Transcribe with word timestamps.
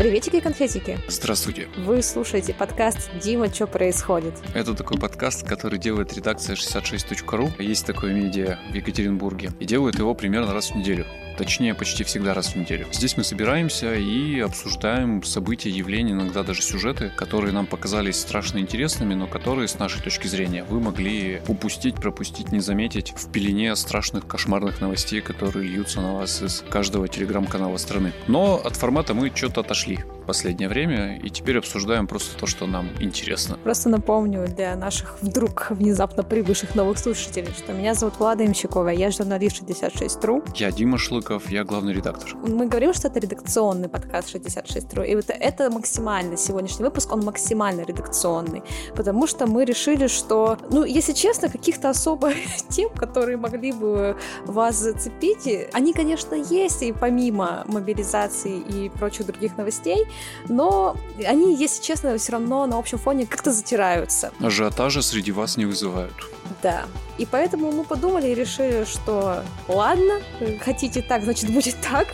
Приветики, 0.00 0.40
конфетики. 0.40 0.98
Здравствуйте. 1.08 1.68
Вы 1.76 2.00
слушаете 2.00 2.54
подкаст 2.54 3.10
«Дима, 3.22 3.52
что 3.52 3.66
происходит?». 3.66 4.32
Это 4.54 4.72
такой 4.72 4.98
подкаст, 4.98 5.46
который 5.46 5.78
делает 5.78 6.14
редакция 6.14 6.56
66.ru. 6.56 7.62
Есть 7.62 7.84
такое 7.84 8.14
медиа 8.14 8.58
в 8.70 8.74
Екатеринбурге. 8.74 9.50
И 9.60 9.66
делают 9.66 9.98
его 9.98 10.14
примерно 10.14 10.54
раз 10.54 10.70
в 10.70 10.74
неделю 10.74 11.04
точнее 11.40 11.74
почти 11.74 12.04
всегда 12.04 12.34
раз 12.34 12.48
в 12.48 12.56
неделю. 12.56 12.86
Здесь 12.92 13.16
мы 13.16 13.24
собираемся 13.24 13.94
и 13.94 14.40
обсуждаем 14.40 15.22
события, 15.22 15.70
явления, 15.70 16.12
иногда 16.12 16.42
даже 16.42 16.60
сюжеты, 16.60 17.10
которые 17.16 17.54
нам 17.54 17.66
показались 17.66 18.20
страшно 18.20 18.58
интересными, 18.58 19.14
но 19.14 19.26
которые, 19.26 19.66
с 19.66 19.78
нашей 19.78 20.02
точки 20.02 20.26
зрения, 20.26 20.64
вы 20.64 20.80
могли 20.80 21.40
упустить, 21.48 21.94
пропустить, 21.94 22.52
не 22.52 22.60
заметить 22.60 23.14
в 23.16 23.32
пелене 23.32 23.74
страшных 23.74 24.26
кошмарных 24.26 24.82
новостей, 24.82 25.22
которые 25.22 25.66
льются 25.66 26.02
на 26.02 26.12
вас 26.12 26.42
из 26.42 26.62
каждого 26.68 27.08
телеграм-канала 27.08 27.78
страны. 27.78 28.12
Но 28.28 28.60
от 28.62 28.76
формата 28.76 29.14
мы 29.14 29.32
что-то 29.34 29.62
отошли 29.62 30.00
последнее 30.30 30.68
время, 30.68 31.16
и 31.16 31.28
теперь 31.28 31.58
обсуждаем 31.58 32.06
просто 32.06 32.38
то, 32.38 32.46
что 32.46 32.68
нам 32.68 32.86
интересно. 33.00 33.58
Просто 33.64 33.88
напомню 33.88 34.46
для 34.46 34.76
наших 34.76 35.20
вдруг 35.22 35.66
внезапно 35.70 36.22
прибывших 36.22 36.76
новых 36.76 36.98
слушателей, 36.98 37.52
что 37.52 37.72
меня 37.72 37.94
зовут 37.94 38.20
Влада 38.20 38.46
Имщикова, 38.46 38.90
я 38.90 39.10
журналист 39.10 39.60
66.ru. 39.60 40.48
Я 40.54 40.70
Дима 40.70 40.98
Шлыков, 40.98 41.50
я 41.50 41.64
главный 41.64 41.92
редактор. 41.92 42.36
Мы 42.36 42.68
говорим, 42.68 42.94
что 42.94 43.08
это 43.08 43.18
редакционный 43.18 43.88
подкаст 43.88 44.32
66.ru, 44.32 45.04
и 45.04 45.16
вот 45.16 45.24
это 45.28 45.68
максимально 45.68 46.36
сегодняшний 46.36 46.84
выпуск, 46.84 47.12
он 47.12 47.24
максимально 47.24 47.80
редакционный, 47.80 48.62
потому 48.94 49.26
что 49.26 49.48
мы 49.48 49.64
решили, 49.64 50.06
что, 50.06 50.58
ну, 50.70 50.84
если 50.84 51.12
честно, 51.12 51.48
каких-то 51.48 51.90
особо 51.90 52.30
тем, 52.68 52.90
которые 52.90 53.36
могли 53.36 53.72
бы 53.72 54.16
вас 54.46 54.76
зацепить, 54.76 55.68
они, 55.72 55.92
конечно, 55.92 56.36
есть, 56.36 56.82
и 56.82 56.92
помимо 56.92 57.64
мобилизации 57.66 58.60
и 58.60 58.88
прочих 58.90 59.26
других 59.26 59.58
новостей, 59.58 60.06
но 60.48 60.96
они, 61.26 61.54
если 61.54 61.82
честно, 61.82 62.16
все 62.18 62.32
равно 62.32 62.66
на 62.66 62.78
общем 62.78 62.98
фоне 62.98 63.26
как-то 63.26 63.52
затираются. 63.52 64.32
Ажиотажа 64.40 65.02
среди 65.02 65.32
вас 65.32 65.56
не 65.56 65.66
вызывают. 65.66 66.14
Да. 66.62 66.84
И 67.20 67.26
поэтому 67.26 67.70
мы 67.70 67.84
подумали 67.84 68.28
и 68.28 68.34
решили, 68.34 68.84
что 68.84 69.42
ладно, 69.68 70.20
хотите 70.60 71.02
так, 71.02 71.22
значит 71.22 71.50
будет 71.50 71.76
так. 71.82 72.06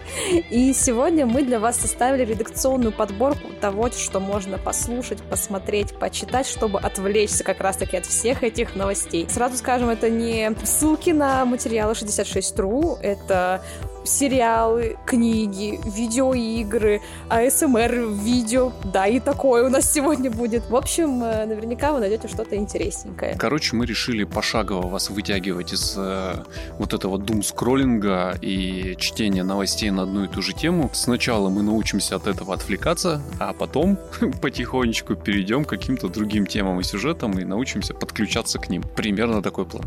И 0.51 0.73
сегодня 0.73 1.27
мы 1.27 1.43
для 1.43 1.61
вас 1.61 1.77
составили 1.77 2.25
редакционную 2.25 2.91
подборку 2.91 3.53
того, 3.61 3.89
что 3.93 4.19
можно 4.19 4.59
послушать, 4.59 5.23
посмотреть, 5.23 5.97
почитать, 5.97 6.49
чтобы 6.49 6.81
отвлечься 6.81 7.45
как 7.45 7.61
раз-таки 7.61 7.97
от 7.97 8.05
всех 8.05 8.43
этих 8.43 8.75
новостей. 8.75 9.29
Сразу 9.31 9.57
скажем, 9.59 9.91
это 9.91 10.11
не 10.11 10.51
ссылки 10.65 11.11
на 11.11 11.45
материалы 11.45 11.93
66.ru, 11.93 12.99
это 13.01 13.63
сериалы, 14.07 14.97
книги, 15.05 15.79
видеоигры, 15.85 17.03
АСМР, 17.29 18.09
видео. 18.23 18.73
Да, 18.85 19.07
и 19.07 19.21
такое 19.21 19.67
у 19.67 19.69
нас 19.69 19.93
сегодня 19.93 20.31
будет. 20.31 20.69
В 20.71 20.77
общем, 20.77 21.23
э, 21.23 21.47
наверняка 21.47 21.93
вы 21.93 22.01
найдете 22.01 22.29
что-то 22.29 22.57
интересненькое. 22.57 23.37
Короче, 23.39 23.77
мы 23.77 23.87
решили 23.87 24.25
пошагово 24.25 24.89
вас 24.97 25.11
вытягивать 25.11 25.75
из 25.75 25.95
э, 25.99 26.37
вот 26.79 26.95
этого 26.95 27.19
дум-скроллинга 27.19 28.39
и 28.41 28.97
чтения 28.99 29.43
новостей 29.43 29.91
на 29.91 30.05
одну 30.05 30.25
и 30.25 30.27
ту 30.27 30.41
же 30.41 30.55
тему. 30.55 30.91
Сначала 30.95 31.51
мы 31.51 31.63
научимся 31.63 32.17
от 32.17 32.27
этого 32.27 32.55
отвлекаться, 32.55 33.21
а 33.39 33.53
потом 33.53 33.99
потихонечку 34.41 35.15
перейдем 35.15 35.67
к 35.67 35.69
каким-то 35.69 36.09
другим 36.09 36.47
темам 36.47 36.81
и 36.81 36.83
сюжетам 36.83 37.39
и 37.39 37.45
научимся 37.45 37.93
подключаться 37.93 38.59
к 38.59 38.71
ним. 38.71 38.83
Примерно 38.97 39.43
такой 39.43 39.67
план. 39.67 39.85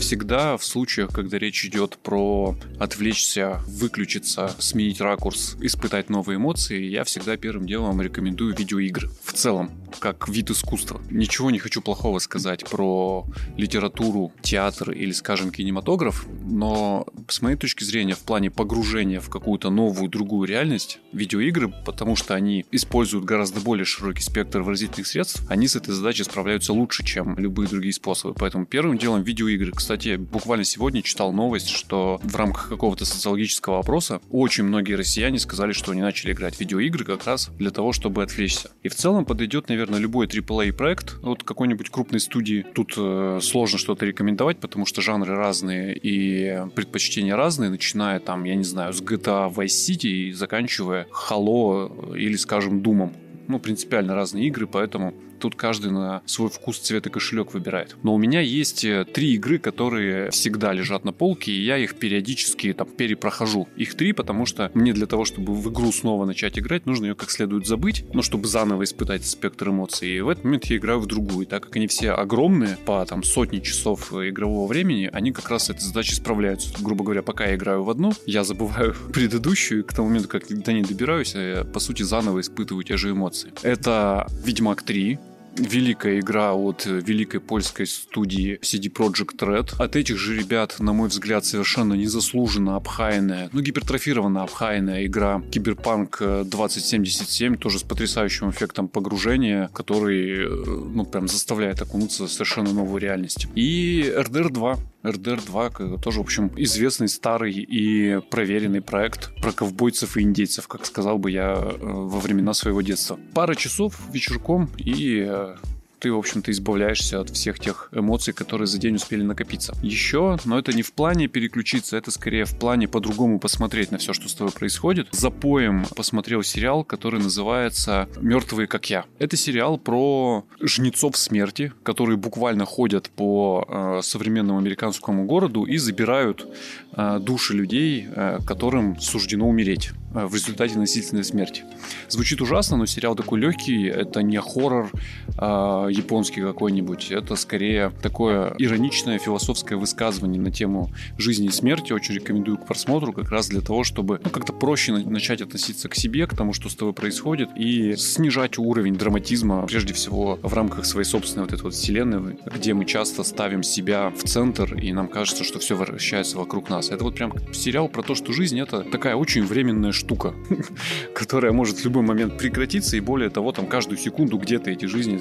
Всегда 0.00 0.56
в 0.56 0.64
случаях, 0.64 1.10
когда 1.10 1.38
речь 1.38 1.64
идет 1.64 1.98
про 1.98 2.56
отвлечься, 2.78 3.60
выключиться, 3.68 4.54
сменить 4.58 5.00
ракурс, 5.00 5.56
испытать 5.60 6.10
новые 6.10 6.36
эмоции, 6.36 6.82
я 6.82 7.04
всегда 7.04 7.36
первым 7.36 7.66
делом 7.66 8.00
рекомендую 8.00 8.56
видеоигры. 8.56 9.10
В 9.22 9.32
целом, 9.32 9.70
как 9.98 10.28
вид 10.28 10.50
искусства. 10.50 11.00
Ничего 11.10 11.50
не 11.50 11.58
хочу 11.58 11.82
плохого 11.82 12.18
сказать 12.18 12.68
про 12.68 13.26
литературу, 13.56 14.32
театр 14.40 14.92
или, 14.92 15.12
скажем, 15.12 15.50
кинематограф, 15.50 16.26
но 16.42 17.06
с 17.28 17.42
моей 17.42 17.56
точки 17.56 17.84
зрения, 17.84 18.14
в 18.14 18.20
плане 18.20 18.50
погружения 18.50 19.20
в 19.20 19.28
какую-то 19.28 19.70
новую, 19.70 20.08
другую 20.08 20.48
реальность, 20.48 21.00
видеоигры, 21.12 21.72
потому 21.84 22.16
что 22.16 22.34
они 22.34 22.64
используют 22.70 23.24
гораздо 23.24 23.60
более 23.60 23.84
широкий 23.84 24.22
спектр 24.22 24.62
выразительных 24.62 25.06
средств, 25.06 25.42
они 25.48 25.68
с 25.68 25.76
этой 25.76 25.92
задачей 25.92 26.24
справляются 26.24 26.72
лучше, 26.72 27.04
чем 27.04 27.38
любые 27.38 27.68
другие 27.68 27.92
способы. 27.92 28.34
Поэтому 28.38 28.66
первым 28.66 28.96
делом 28.96 29.22
видеоигры 29.22 29.72
кстати, 29.72 29.89
буквально 30.18 30.64
сегодня 30.64 31.02
читал 31.02 31.32
новость, 31.32 31.68
что 31.68 32.20
в 32.22 32.36
рамках 32.36 32.68
какого-то 32.68 33.04
социологического 33.04 33.78
опроса 33.78 34.20
очень 34.30 34.64
многие 34.64 34.94
россияне 34.94 35.38
сказали, 35.38 35.72
что 35.72 35.92
они 35.92 36.00
начали 36.00 36.32
играть 36.32 36.56
в 36.56 36.60
видеоигры 36.60 37.04
как 37.04 37.26
раз 37.26 37.50
для 37.58 37.70
того, 37.70 37.92
чтобы 37.92 38.22
отвлечься. 38.22 38.70
И 38.82 38.88
в 38.88 38.94
целом 38.94 39.24
подойдет, 39.24 39.68
наверное, 39.68 39.98
любой 39.98 40.26
AAA 40.26 40.72
проект 40.72 41.16
от 41.22 41.42
какой-нибудь 41.42 41.90
крупной 41.90 42.20
студии. 42.20 42.64
Тут 42.74 42.94
э, 42.96 43.40
сложно 43.42 43.78
что-то 43.78 44.06
рекомендовать, 44.06 44.60
потому 44.60 44.86
что 44.86 45.02
жанры 45.02 45.34
разные 45.34 45.96
и 45.96 46.66
предпочтения 46.74 47.36
разные, 47.36 47.70
начиная 47.70 48.20
там, 48.20 48.44
я 48.44 48.54
не 48.54 48.64
знаю, 48.64 48.92
с 48.92 49.02
GTA 49.02 49.52
Vice 49.52 49.66
City 49.66 50.08
и 50.08 50.32
заканчивая 50.32 51.06
Halo 51.10 52.16
или, 52.16 52.36
скажем, 52.36 52.82
Думом 52.82 53.14
ну, 53.50 53.58
принципиально 53.58 54.14
разные 54.14 54.46
игры, 54.46 54.66
поэтому 54.66 55.12
тут 55.40 55.56
каждый 55.56 55.90
на 55.90 56.22
свой 56.26 56.48
вкус, 56.48 56.78
цвет 56.78 57.06
и 57.06 57.10
кошелек 57.10 57.52
выбирает. 57.52 57.96
Но 58.02 58.14
у 58.14 58.18
меня 58.18 58.40
есть 58.40 58.84
э, 58.84 59.04
три 59.04 59.34
игры, 59.34 59.58
которые 59.58 60.30
всегда 60.30 60.72
лежат 60.72 61.04
на 61.04 61.12
полке, 61.12 61.52
и 61.52 61.62
я 61.62 61.78
их 61.78 61.96
периодически 61.96 62.72
там 62.72 62.88
перепрохожу. 62.88 63.68
Их 63.76 63.94
три, 63.94 64.12
потому 64.12 64.46
что 64.46 64.70
мне 64.74 64.92
для 64.92 65.06
того, 65.06 65.24
чтобы 65.24 65.54
в 65.54 65.70
игру 65.70 65.92
снова 65.92 66.24
начать 66.24 66.58
играть, 66.58 66.86
нужно 66.86 67.06
ее 67.06 67.14
как 67.14 67.30
следует 67.30 67.66
забыть, 67.66 68.04
но 68.12 68.22
чтобы 68.22 68.46
заново 68.46 68.84
испытать 68.84 69.26
спектр 69.26 69.70
эмоций. 69.70 70.08
И 70.08 70.20
в 70.20 70.28
этот 70.28 70.44
момент 70.44 70.66
я 70.66 70.76
играю 70.76 71.00
в 71.00 71.06
другую. 71.06 71.46
Так 71.46 71.64
как 71.64 71.76
они 71.76 71.86
все 71.86 72.10
огромные, 72.12 72.76
по 72.84 73.04
там 73.06 73.22
сотни 73.22 73.60
часов 73.60 74.12
э, 74.12 74.28
игрового 74.28 74.66
времени, 74.66 75.10
они 75.12 75.32
как 75.32 75.50
раз 75.50 75.66
с 75.66 75.70
этой 75.70 75.80
задачей 75.80 76.14
справляются. 76.14 76.72
Грубо 76.80 77.04
говоря, 77.04 77.22
пока 77.22 77.46
я 77.46 77.54
играю 77.54 77.82
в 77.82 77.90
одну, 77.90 78.12
я 78.26 78.44
забываю 78.44 78.94
предыдущую, 79.12 79.80
и 79.80 79.82
к 79.82 79.92
тому 79.92 80.08
моменту, 80.08 80.28
как 80.28 80.46
до 80.48 80.72
ней 80.72 80.82
добираюсь, 80.82 81.34
я, 81.34 81.64
по 81.64 81.80
сути, 81.80 82.02
заново 82.02 82.40
испытываю 82.40 82.84
те 82.84 82.96
же 82.96 83.10
эмоции. 83.10 83.52
Это 83.62 84.26
Ведьмак 84.44 84.82
3, 84.82 85.18
великая 85.56 86.20
игра 86.20 86.54
от 86.54 86.86
великой 86.86 87.40
польской 87.40 87.86
студии 87.86 88.58
CD 88.62 88.92
Projekt 88.92 89.38
Red. 89.38 89.74
От 89.78 89.96
этих 89.96 90.18
же 90.18 90.36
ребят, 90.36 90.76
на 90.78 90.92
мой 90.92 91.08
взгляд, 91.08 91.44
совершенно 91.44 91.94
незаслуженно 91.94 92.76
обхаянная, 92.76 93.50
ну, 93.52 93.60
гипертрофированно 93.60 94.42
обхаянная 94.42 95.06
игра 95.06 95.42
Киберпанк 95.50 96.18
2077, 96.20 97.56
тоже 97.56 97.78
с 97.78 97.82
потрясающим 97.82 98.50
эффектом 98.50 98.88
погружения, 98.88 99.68
который, 99.72 100.44
э, 100.44 100.48
ну, 100.48 101.04
прям 101.04 101.28
заставляет 101.28 101.82
окунуться 101.82 102.26
в 102.26 102.32
совершенно 102.32 102.72
новую 102.72 103.00
реальность. 103.00 103.46
И 103.54 104.12
RDR 104.16 104.50
2, 104.50 104.78
RDR 105.02 105.44
2 105.44 105.98
тоже, 105.98 106.18
в 106.18 106.22
общем, 106.22 106.52
известный, 106.56 107.08
старый 107.08 107.52
и 107.52 108.20
проверенный 108.30 108.82
проект 108.82 109.34
про 109.40 109.52
ковбойцев 109.52 110.16
и 110.16 110.22
индейцев, 110.22 110.68
как 110.68 110.84
сказал 110.84 111.18
бы 111.18 111.30
я 111.30 111.54
э, 111.54 111.78
во 111.80 112.20
времена 112.20 112.52
своего 112.52 112.82
детства. 112.82 113.18
Пара 113.34 113.54
часов 113.54 113.98
вечерком 114.12 114.68
и 114.76 115.24
э, 115.26 115.56
ты, 116.00 116.10
в 116.10 116.18
общем-то, 116.18 116.50
избавляешься 116.50 117.20
от 117.20 117.30
всех 117.30 117.60
тех 117.60 117.90
эмоций, 117.92 118.32
которые 118.32 118.66
за 118.66 118.78
день 118.78 118.96
успели 118.96 119.22
накопиться. 119.22 119.74
Еще, 119.82 120.38
но 120.44 120.58
это 120.58 120.72
не 120.72 120.82
в 120.82 120.92
плане 120.92 121.28
переключиться, 121.28 121.96
это 121.96 122.10
скорее 122.10 122.46
в 122.46 122.58
плане 122.58 122.88
по-другому 122.88 123.38
посмотреть 123.38 123.92
на 123.92 123.98
все, 123.98 124.12
что 124.12 124.28
с 124.28 124.34
тобой 124.34 124.52
происходит. 124.52 125.08
За 125.12 125.30
поем 125.30 125.84
посмотрел 125.94 126.42
сериал, 126.42 126.84
который 126.84 127.20
называется 127.20 128.08
«Мертвые, 128.20 128.66
как 128.66 128.88
я». 128.88 129.04
Это 129.18 129.36
сериал 129.36 129.78
про 129.78 130.44
жнецов 130.60 131.16
смерти, 131.16 131.72
которые 131.82 132.16
буквально 132.16 132.64
ходят 132.64 133.10
по 133.10 133.66
э, 133.68 134.00
современному 134.02 134.58
американскому 134.58 135.24
городу 135.24 135.64
и 135.64 135.76
забирают 135.76 136.46
э, 136.92 137.18
души 137.20 137.54
людей, 137.54 138.08
э, 138.08 138.38
которым 138.46 138.98
суждено 139.00 139.48
умереть. 139.48 139.92
Э, 140.12 140.26
в 140.26 140.34
результате 140.34 140.76
насильственной 140.78 141.24
смерти. 141.24 141.62
Звучит 142.08 142.40
ужасно, 142.40 142.76
но 142.76 142.86
сериал 142.86 143.14
такой 143.14 143.40
легкий, 143.40 143.86
это 143.86 144.22
не 144.22 144.40
хоррор, 144.40 144.90
э, 145.38 145.88
японский 145.90 146.40
какой-нибудь. 146.40 147.10
Это 147.10 147.36
скорее 147.36 147.92
такое 148.02 148.54
ироничное 148.58 149.18
философское 149.18 149.76
высказывание 149.76 150.40
на 150.40 150.50
тему 150.50 150.90
жизни 151.18 151.46
и 151.46 151.50
смерти. 151.50 151.92
Очень 151.92 152.14
рекомендую 152.14 152.58
к 152.58 152.66
просмотру 152.66 153.12
как 153.12 153.30
раз 153.30 153.48
для 153.48 153.60
того, 153.60 153.84
чтобы 153.84 154.20
ну, 154.24 154.30
как-то 154.30 154.52
проще 154.52 154.92
начать 154.92 155.40
относиться 155.40 155.88
к 155.88 155.94
себе, 155.94 156.26
к 156.26 156.36
тому, 156.36 156.52
что 156.52 156.68
с 156.68 156.74
тобой 156.74 156.94
происходит, 156.94 157.50
и 157.56 157.96
снижать 157.96 158.58
уровень 158.58 158.94
драматизма, 158.94 159.66
прежде 159.66 159.94
всего, 159.94 160.38
в 160.42 160.54
рамках 160.54 160.84
своей 160.84 161.06
собственной 161.06 161.44
вот 161.44 161.52
этой 161.52 161.62
вот 161.62 161.74
вселенной, 161.74 162.38
где 162.46 162.74
мы 162.74 162.84
часто 162.84 163.22
ставим 163.22 163.62
себя 163.62 164.10
в 164.10 164.22
центр, 164.24 164.74
и 164.74 164.92
нам 164.92 165.08
кажется, 165.08 165.44
что 165.44 165.58
все 165.58 165.76
вращается 165.76 166.38
вокруг 166.38 166.68
нас. 166.70 166.90
Это 166.90 167.04
вот 167.04 167.14
прям 167.14 167.32
сериал 167.52 167.88
про 167.88 168.02
то, 168.02 168.14
что 168.14 168.32
жизнь— 168.32 168.58
это 168.60 168.82
такая 168.82 169.16
очень 169.16 169.44
временная 169.44 169.92
штука, 169.92 170.34
которая 171.14 171.52
может 171.52 171.78
в 171.78 171.84
любой 171.84 172.02
момент 172.02 172.38
прекратиться, 172.38 172.96
и 172.96 173.00
более 173.00 173.30
того, 173.30 173.52
там 173.52 173.66
каждую 173.66 173.98
секунду 173.98 174.38
где-то 174.38 174.70
эти 174.70 174.86
жизни 174.86 175.20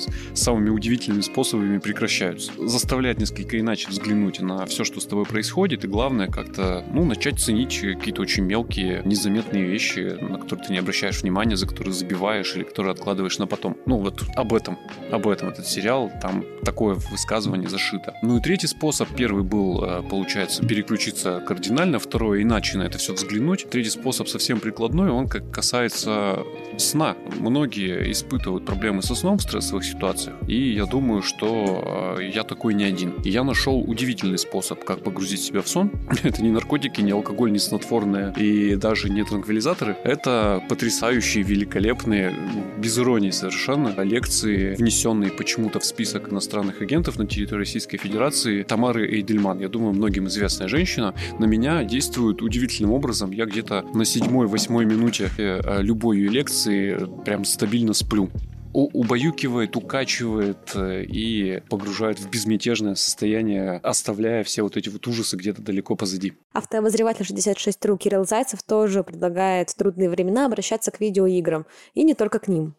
самыми 0.59 0.69
удивительными 0.69 1.21
способами 1.21 1.77
прекращаются. 1.77 2.51
Заставляет 2.57 3.19
несколько 3.19 3.59
иначе 3.59 3.87
взглянуть 3.89 4.41
на 4.41 4.65
все, 4.65 4.83
что 4.83 4.99
с 4.99 5.05
тобой 5.05 5.25
происходит, 5.25 5.85
и 5.85 5.87
главное 5.87 6.27
как-то, 6.27 6.83
ну, 6.91 7.05
начать 7.05 7.39
ценить 7.39 7.79
какие-то 7.79 8.21
очень 8.21 8.43
мелкие, 8.43 9.01
незаметные 9.05 9.63
вещи, 9.63 10.17
на 10.21 10.37
которые 10.37 10.67
ты 10.67 10.73
не 10.73 10.79
обращаешь 10.79 11.21
внимания, 11.21 11.55
за 11.55 11.65
которые 11.65 11.93
забиваешь 11.93 12.55
или 12.55 12.63
которые 12.63 12.91
откладываешь 12.91 13.39
на 13.39 13.47
потом. 13.47 13.77
Ну, 13.85 13.97
вот 13.99 14.23
об 14.35 14.53
этом, 14.53 14.77
об 15.11 15.27
этом 15.27 15.49
этот 15.49 15.65
сериал, 15.65 16.11
там 16.21 16.43
такое 16.63 16.95
высказывание 17.11 17.69
зашито. 17.69 18.13
Ну 18.21 18.37
и 18.37 18.41
третий 18.41 18.67
способ, 18.67 19.07
первый 19.15 19.43
был, 19.43 19.83
э, 19.83 20.03
получается, 20.09 20.65
переключиться 20.65 21.41
кардинально, 21.47 21.99
второй 21.99 22.43
иначе 22.43 22.77
на 22.77 22.83
это 22.83 22.97
все 22.97 23.13
взглянуть. 23.13 23.69
Третий 23.69 23.91
способ 23.91 24.27
совсем 24.27 24.59
прикладной, 24.59 25.09
он 25.09 25.27
как 25.27 25.51
касается 25.51 26.39
сна. 26.77 27.15
Многие 27.39 28.11
испытывают 28.11 28.65
проблемы 28.65 29.01
со 29.01 29.15
сном 29.15 29.37
в 29.37 29.41
стрессовых 29.41 29.85
ситуациях, 29.85 30.35
и 30.49 30.73
я 30.73 30.85
думаю, 30.85 31.21
что 31.21 32.17
э, 32.17 32.29
я 32.33 32.43
такой 32.43 32.73
не 32.73 32.83
один. 32.83 33.11
И 33.23 33.29
я 33.29 33.43
нашел 33.43 33.79
удивительный 33.79 34.39
способ, 34.39 34.83
как 34.83 35.03
погрузить 35.03 35.41
себя 35.41 35.61
в 35.61 35.67
сон. 35.67 35.91
это 36.23 36.41
не 36.41 36.49
наркотики, 36.49 37.01
не 37.01 37.11
алкоголь, 37.11 37.51
не 37.51 37.59
снотворное 37.59 38.33
и 38.33 38.75
даже 38.75 39.09
не 39.09 39.23
транквилизаторы. 39.23 39.95
Это 40.03 40.63
потрясающие, 40.67 41.43
великолепные, 41.43 42.33
без 42.79 42.97
иронии 42.97 43.29
совершенно, 43.29 43.93
лекции, 44.01 44.75
внесенные 44.75 45.31
почему-то 45.31 45.79
в 45.79 45.85
список 45.85 46.31
иностранных 46.31 46.81
агентов 46.81 47.19
на 47.19 47.27
территории 47.27 47.59
Российской 47.59 47.97
Федерации 47.97 48.63
Тамары 48.63 49.07
Эйдельман. 49.07 49.59
Я 49.59 49.69
думаю, 49.69 49.93
многим 49.93 50.27
известная 50.27 50.67
женщина. 50.67 51.13
На 51.37 51.45
меня 51.45 51.83
действует 51.83 52.41
удивительным 52.41 52.91
образом. 52.91 53.31
Я 53.31 53.45
где-то 53.45 53.85
на 53.93 54.03
седьмой-восьмой 54.03 54.85
минуте 54.85 55.29
э, 55.37 55.81
любой 55.81 56.17
ее 56.17 56.29
лекции 56.29 56.97
прям 57.23 57.45
стабильно 57.45 57.93
сплю 57.93 58.29
убаюкивает, 58.73 59.75
укачивает 59.75 60.75
э, 60.75 61.03
и 61.03 61.61
погружает 61.69 62.19
в 62.19 62.29
безмятежное 62.29 62.95
состояние, 62.95 63.79
оставляя 63.83 64.43
все 64.43 64.61
вот 64.61 64.77
эти 64.77 64.89
вот 64.89 65.05
ужасы 65.07 65.37
где-то 65.37 65.61
далеко 65.61 65.95
позади. 65.95 66.33
Автообозреватель 66.53 67.25
66.ru 67.25 67.97
Кирилл 67.97 68.25
Зайцев 68.25 68.61
тоже 68.63 69.03
предлагает 69.03 69.69
в 69.69 69.75
трудные 69.75 70.09
времена 70.09 70.45
обращаться 70.45 70.91
к 70.91 70.99
видеоиграм, 70.99 71.65
и 71.93 72.03
не 72.03 72.13
только 72.13 72.39
к 72.39 72.47
ним. 72.47 72.75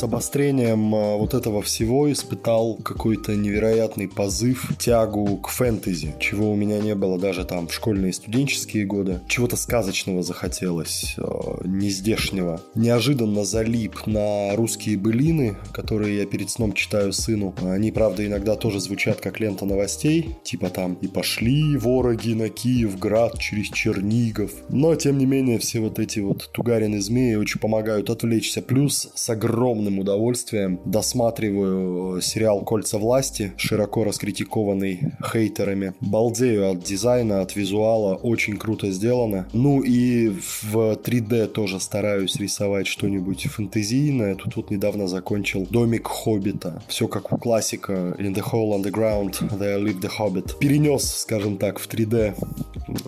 С 0.00 0.02
обострением 0.02 0.94
а, 0.94 1.16
вот 1.16 1.34
этого 1.34 1.60
всего 1.60 2.10
испытал 2.10 2.76
какой-то 2.76 3.36
невероятный 3.36 4.08
позыв, 4.08 4.72
тягу 4.78 5.36
к 5.36 5.48
фэнтези, 5.48 6.14
чего 6.18 6.50
у 6.50 6.56
меня 6.56 6.78
не 6.78 6.94
было 6.94 7.18
даже 7.18 7.44
там 7.44 7.68
в 7.68 7.74
школьные 7.74 8.10
и 8.10 8.14
студенческие 8.14 8.86
годы. 8.86 9.20
Чего-то 9.28 9.56
сказочного 9.56 10.22
захотелось, 10.22 11.16
а, 11.18 11.60
нездешнего. 11.66 12.62
Неожиданно 12.74 13.44
залип 13.44 14.06
на 14.06 14.56
русские 14.56 14.96
былины, 14.96 15.58
которые 15.74 16.16
я 16.16 16.24
перед 16.24 16.48
сном 16.48 16.72
читаю 16.72 17.12
сыну. 17.12 17.54
Они, 17.62 17.92
правда, 17.92 18.26
иногда 18.26 18.56
тоже 18.56 18.80
звучат 18.80 19.20
как 19.20 19.38
лента 19.38 19.66
новостей, 19.66 20.36
типа 20.44 20.70
там 20.70 20.94
«И 20.94 21.08
пошли 21.08 21.76
вороги 21.76 22.32
на 22.32 22.48
Киевград 22.48 23.38
через 23.38 23.68
Чернигов». 23.68 24.50
Но, 24.70 24.94
тем 24.94 25.18
не 25.18 25.26
менее, 25.26 25.58
все 25.58 25.80
вот 25.80 25.98
эти 25.98 26.20
вот 26.20 26.48
тугарины 26.54 27.02
змеи 27.02 27.34
очень 27.34 27.60
помогают 27.60 28.08
отвлечься. 28.08 28.62
Плюс 28.62 29.10
с 29.14 29.28
огромным 29.28 29.89
огромным 29.90 29.98
удовольствием 29.98 30.80
досматриваю 30.84 32.18
э, 32.18 32.20
сериал 32.22 32.62
«Кольца 32.62 32.98
власти», 32.98 33.52
широко 33.56 34.04
раскритикованный 34.04 35.12
хейтерами. 35.32 35.94
Балдею 36.00 36.70
от 36.70 36.82
дизайна, 36.82 37.40
от 37.40 37.56
визуала, 37.56 38.14
очень 38.14 38.56
круто 38.56 38.90
сделано. 38.90 39.46
Ну 39.52 39.82
и 39.82 40.28
в 40.28 40.94
3D 40.94 41.46
тоже 41.48 41.80
стараюсь 41.80 42.36
рисовать 42.36 42.86
что-нибудь 42.86 43.44
фэнтезийное. 43.44 44.34
Тут 44.34 44.56
вот 44.56 44.70
недавно 44.70 45.08
закончил 45.08 45.66
«Домик 45.70 46.06
Хоббита». 46.06 46.82
Все 46.88 47.08
как 47.08 47.32
у 47.32 47.36
классика 47.36 48.14
«In 48.18 48.34
the 48.34 48.42
hole 48.42 48.80
underground, 48.80 49.32
there 49.58 49.82
lived 49.82 50.00
the 50.00 50.10
Hobbit». 50.18 50.58
Перенес, 50.58 51.20
скажем 51.20 51.56
так, 51.56 51.78
в 51.78 51.88
3D 51.88 52.34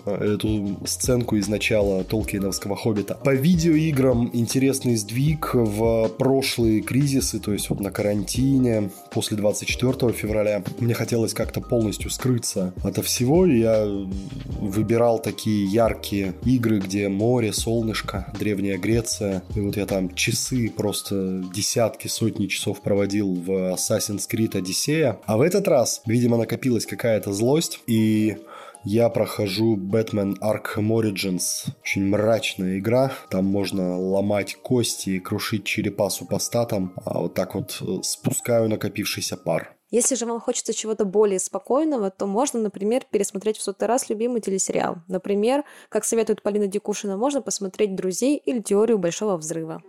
э, 0.05 0.33
эту 0.33 0.77
сценку 0.85 1.35
из 1.35 1.47
начала 1.47 2.03
Толкиновского 2.03 2.75
Хоббита. 2.75 3.15
По 3.15 3.33
видеоиграм 3.33 4.29
интересный 4.33 4.95
сдвиг 4.95 5.51
в 5.53 6.09
прошлый 6.17 6.72
прошлые 6.73 6.81
кризисы, 6.81 7.39
то 7.39 7.53
есть 7.53 7.69
вот 7.69 7.79
на 7.79 7.91
карантине, 7.91 8.89
после 9.11 9.37
24 9.37 10.13
февраля, 10.13 10.63
мне 10.79 10.93
хотелось 10.93 11.33
как-то 11.33 11.61
полностью 11.61 12.09
скрыться 12.09 12.73
от 12.83 12.97
всего, 13.03 13.45
и 13.45 13.59
я 13.59 13.85
выбирал 14.59 15.19
такие 15.19 15.65
яркие 15.65 16.33
игры, 16.45 16.79
где 16.79 17.09
море, 17.09 17.53
солнышко, 17.53 18.31
Древняя 18.39 18.77
Греция, 18.77 19.43
и 19.55 19.59
вот 19.59 19.77
я 19.77 19.85
там 19.85 20.13
часы, 20.15 20.69
просто 20.75 21.43
десятки, 21.53 22.07
сотни 22.07 22.47
часов 22.47 22.81
проводил 22.81 23.33
в 23.33 23.73
Assassin's 23.73 24.27
Creed 24.29 24.53
Odyssey, 24.53 25.15
а 25.25 25.37
в 25.37 25.41
этот 25.41 25.67
раз, 25.67 26.01
видимо, 26.05 26.37
накопилась 26.37 26.85
какая-то 26.85 27.33
злость, 27.33 27.79
и 27.87 28.37
я 28.83 29.09
прохожу 29.09 29.77
Batman 29.77 30.35
Arkham 30.41 30.89
Origins. 30.89 31.67
Очень 31.81 32.07
мрачная 32.07 32.79
игра. 32.79 33.11
Там 33.29 33.45
можно 33.45 33.97
ломать 33.97 34.55
кости 34.55 35.11
и 35.11 35.19
крушить 35.19 35.65
черепа 35.65 36.09
супостатом. 36.09 36.93
А 37.05 37.19
вот 37.19 37.33
так 37.33 37.55
вот 37.55 37.77
э, 37.81 38.03
спускаю 38.03 38.69
накопившийся 38.69 39.37
пар. 39.37 39.75
Если 39.89 40.15
же 40.15 40.25
вам 40.25 40.39
хочется 40.39 40.73
чего-то 40.73 41.05
более 41.05 41.39
спокойного, 41.39 42.09
то 42.09 42.25
можно, 42.25 42.59
например, 42.59 43.03
пересмотреть 43.11 43.57
в 43.57 43.61
сотый 43.61 43.87
раз 43.87 44.09
любимый 44.09 44.41
телесериал. 44.41 44.97
Например, 45.07 45.63
как 45.89 46.03
советует 46.03 46.41
Полина 46.41 46.65
Дикушина, 46.65 47.15
можно 47.15 47.43
посмотреть 47.43 47.95
«Друзей» 47.95 48.37
или 48.37 48.59
«Теорию 48.59 48.97
большого 48.97 49.37
взрыва». 49.37 49.83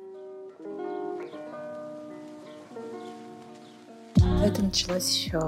Это 4.44 4.62
началось 4.62 5.08
еще, 5.08 5.38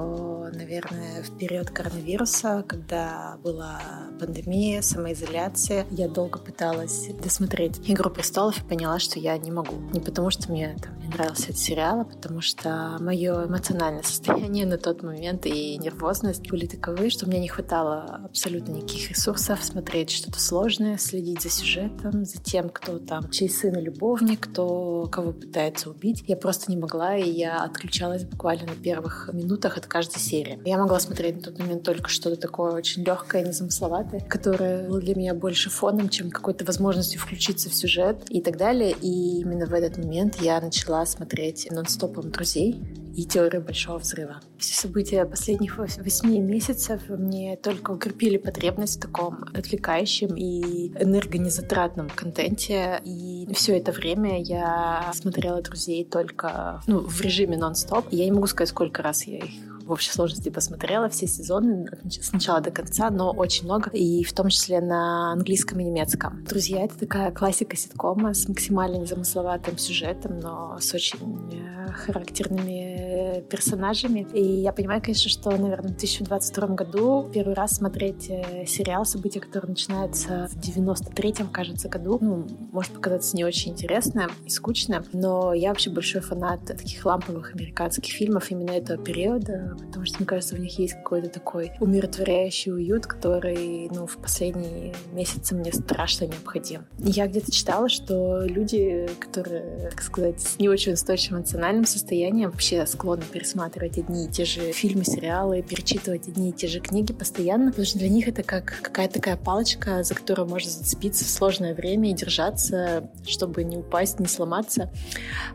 наверное, 0.54 1.22
в 1.22 1.36
период 1.36 1.68
коронавируса, 1.68 2.64
когда 2.66 3.36
была 3.44 3.78
пандемия, 4.18 4.80
самоизоляция. 4.80 5.86
Я 5.90 6.08
долго 6.08 6.38
пыталась 6.38 7.08
досмотреть 7.22 7.78
«Игру 7.86 8.08
престолов» 8.08 8.58
и 8.58 8.66
поняла, 8.66 8.98
что 8.98 9.18
я 9.18 9.36
не 9.36 9.50
могу. 9.50 9.76
Не 9.92 10.00
потому, 10.00 10.30
что 10.30 10.50
мне 10.50 10.78
там, 10.82 10.98
не 11.00 11.08
нравился 11.08 11.50
этот 11.50 11.58
сериал, 11.58 12.00
а 12.00 12.04
потому 12.04 12.40
что 12.40 12.96
мое 12.98 13.44
эмоциональное 13.44 14.02
состояние 14.02 14.64
на 14.64 14.78
тот 14.78 15.02
момент 15.02 15.44
и 15.44 15.76
нервозность 15.76 16.48
были 16.48 16.64
таковы, 16.64 17.10
что 17.10 17.26
мне 17.26 17.38
не 17.38 17.48
хватало 17.48 18.22
абсолютно 18.24 18.72
никаких 18.72 19.10
ресурсов 19.10 19.62
смотреть 19.62 20.10
что-то 20.10 20.40
сложное, 20.40 20.96
следить 20.96 21.42
за 21.42 21.50
сюжетом, 21.50 22.24
за 22.24 22.40
тем, 22.40 22.70
кто 22.70 22.98
там, 22.98 23.28
чей 23.28 23.50
сын 23.50 23.76
и 23.76 23.82
любовник, 23.82 24.48
кто 24.48 25.06
кого 25.12 25.32
пытается 25.32 25.90
убить. 25.90 26.24
Я 26.26 26.36
просто 26.36 26.70
не 26.70 26.78
могла, 26.78 27.14
и 27.14 27.30
я 27.30 27.62
отключалась 27.62 28.24
буквально 28.24 28.68
на 28.68 28.85
первых 28.86 29.30
минутах 29.32 29.78
от 29.78 29.86
каждой 29.86 30.20
серии. 30.20 30.60
Я 30.64 30.78
могла 30.78 31.00
смотреть 31.00 31.38
на 31.38 31.42
тот 31.42 31.58
момент 31.58 31.82
только 31.82 32.08
что-то 32.08 32.36
такое 32.36 32.70
очень 32.70 33.02
легкое, 33.02 33.42
незамысловатое, 33.44 34.20
которое 34.20 34.86
было 34.86 35.00
для 35.00 35.16
меня 35.16 35.34
больше 35.34 35.70
фоном, 35.70 36.08
чем 36.08 36.30
какой-то 36.30 36.64
возможностью 36.64 37.20
включиться 37.20 37.68
в 37.68 37.74
сюжет 37.74 38.18
и 38.28 38.40
так 38.40 38.56
далее. 38.56 38.94
И 39.02 39.40
именно 39.40 39.66
в 39.66 39.74
этот 39.74 39.98
момент 39.98 40.36
я 40.40 40.60
начала 40.60 41.04
смотреть 41.04 41.66
нон-стопом 41.72 42.30
«Друзей», 42.30 42.80
и 43.16 43.24
теорию 43.24 43.62
Большого 43.62 43.98
Взрыва. 43.98 44.40
Все 44.58 44.74
события 44.74 45.24
последних 45.24 45.78
восьми 45.78 46.38
месяцев 46.38 47.00
мне 47.08 47.56
только 47.56 47.92
укрепили 47.92 48.36
потребность 48.36 48.98
в 48.98 49.00
таком 49.00 49.44
отвлекающем 49.54 50.36
и 50.36 50.88
энергонезатратном 51.02 52.10
контенте. 52.10 53.00
И 53.04 53.48
все 53.54 53.78
это 53.78 53.92
время 53.92 54.42
я 54.42 55.10
смотрела 55.14 55.62
«Друзей» 55.62 56.04
только 56.04 56.82
ну, 56.86 57.00
в 57.00 57.20
режиме 57.22 57.56
нон-стоп. 57.56 58.06
Я 58.10 58.26
не 58.26 58.32
могу 58.32 58.46
сказать, 58.46 58.68
сколько 58.68 59.02
раз 59.02 59.26
я 59.26 59.38
их 59.38 59.65
в 59.86 59.92
общей 59.92 60.10
сложности 60.10 60.48
посмотрела 60.48 61.08
все 61.08 61.26
сезоны 61.26 61.86
с 62.08 62.32
начала 62.32 62.60
до 62.60 62.70
конца, 62.70 63.10
но 63.10 63.30
очень 63.30 63.64
много, 63.64 63.90
и 63.90 64.24
в 64.24 64.32
том 64.32 64.48
числе 64.48 64.80
на 64.80 65.32
английском 65.32 65.78
и 65.80 65.84
немецком. 65.84 66.44
«Друзья»— 66.44 66.84
это 66.84 66.98
такая 66.98 67.30
классика 67.30 67.76
ситкома 67.76 68.34
с 68.34 68.48
максимально 68.48 68.96
незамысловатым 68.96 69.78
сюжетом, 69.78 70.40
но 70.40 70.78
с 70.80 70.92
очень 70.92 71.18
э, 71.52 71.92
характерными 71.92 73.44
персонажами. 73.48 74.26
И 74.32 74.42
я 74.42 74.72
понимаю, 74.72 75.00
конечно, 75.00 75.30
что, 75.30 75.50
наверное, 75.50 75.88
в 75.88 75.96
2022 75.96 76.68
году 76.68 77.30
первый 77.32 77.54
раз 77.54 77.76
смотреть 77.76 78.28
э, 78.28 78.66
сериал, 78.66 79.04
события, 79.04 79.40
который 79.40 79.68
начинается 79.68 80.48
в 80.50 80.56
93-м, 80.56 81.48
кажется, 81.48 81.88
году, 81.88 82.18
ну, 82.20 82.46
может 82.72 82.92
показаться 82.92 83.36
не 83.36 83.44
очень 83.44 83.72
интересно 83.72 84.28
и 84.44 84.50
скучно, 84.50 85.04
но 85.12 85.52
я 85.54 85.68
вообще 85.68 85.90
большой 85.90 86.20
фанат 86.20 86.64
таких 86.64 87.04
ламповых 87.04 87.54
американских 87.54 88.12
фильмов 88.12 88.50
именно 88.50 88.72
этого 88.72 89.02
периода, 89.02 89.75
потому 89.78 90.04
что, 90.06 90.16
мне 90.18 90.26
кажется, 90.26 90.56
в 90.56 90.60
них 90.60 90.78
есть 90.78 90.94
какой-то 90.94 91.28
такой 91.28 91.72
умиротворяющий 91.80 92.72
уют, 92.72 93.06
который, 93.06 93.88
ну, 93.92 94.06
в 94.06 94.16
последние 94.18 94.94
месяцы 95.12 95.54
мне 95.54 95.72
страшно 95.72 96.26
необходим. 96.26 96.86
Я 96.98 97.26
где-то 97.26 97.52
читала, 97.52 97.88
что 97.88 98.42
люди, 98.42 99.08
которые, 99.18 99.90
так 99.90 100.02
сказать, 100.02 100.40
с 100.40 100.58
не 100.58 100.68
очень 100.68 100.92
устойчивым 100.92 101.40
эмоциональным 101.40 101.86
состоянием, 101.86 102.50
вообще 102.50 102.86
склонны 102.86 103.24
пересматривать 103.30 103.98
одни 103.98 104.26
и 104.26 104.28
те 104.28 104.44
же 104.44 104.72
фильмы, 104.72 105.04
сериалы, 105.04 105.62
перечитывать 105.62 106.28
одни 106.28 106.50
и 106.50 106.52
те 106.52 106.66
же 106.66 106.80
книги 106.80 107.12
постоянно, 107.12 107.70
потому 107.70 107.86
что 107.86 107.98
для 107.98 108.08
них 108.08 108.28
это 108.28 108.42
как 108.42 108.80
какая-то 108.82 109.14
такая 109.14 109.36
палочка, 109.36 110.02
за 110.02 110.14
которую 110.14 110.48
можно 110.48 110.70
зацепиться 110.70 111.24
в 111.24 111.28
сложное 111.28 111.74
время 111.74 112.10
и 112.10 112.14
держаться, 112.14 113.10
чтобы 113.26 113.64
не 113.64 113.76
упасть, 113.76 114.20
не 114.20 114.26
сломаться. 114.26 114.90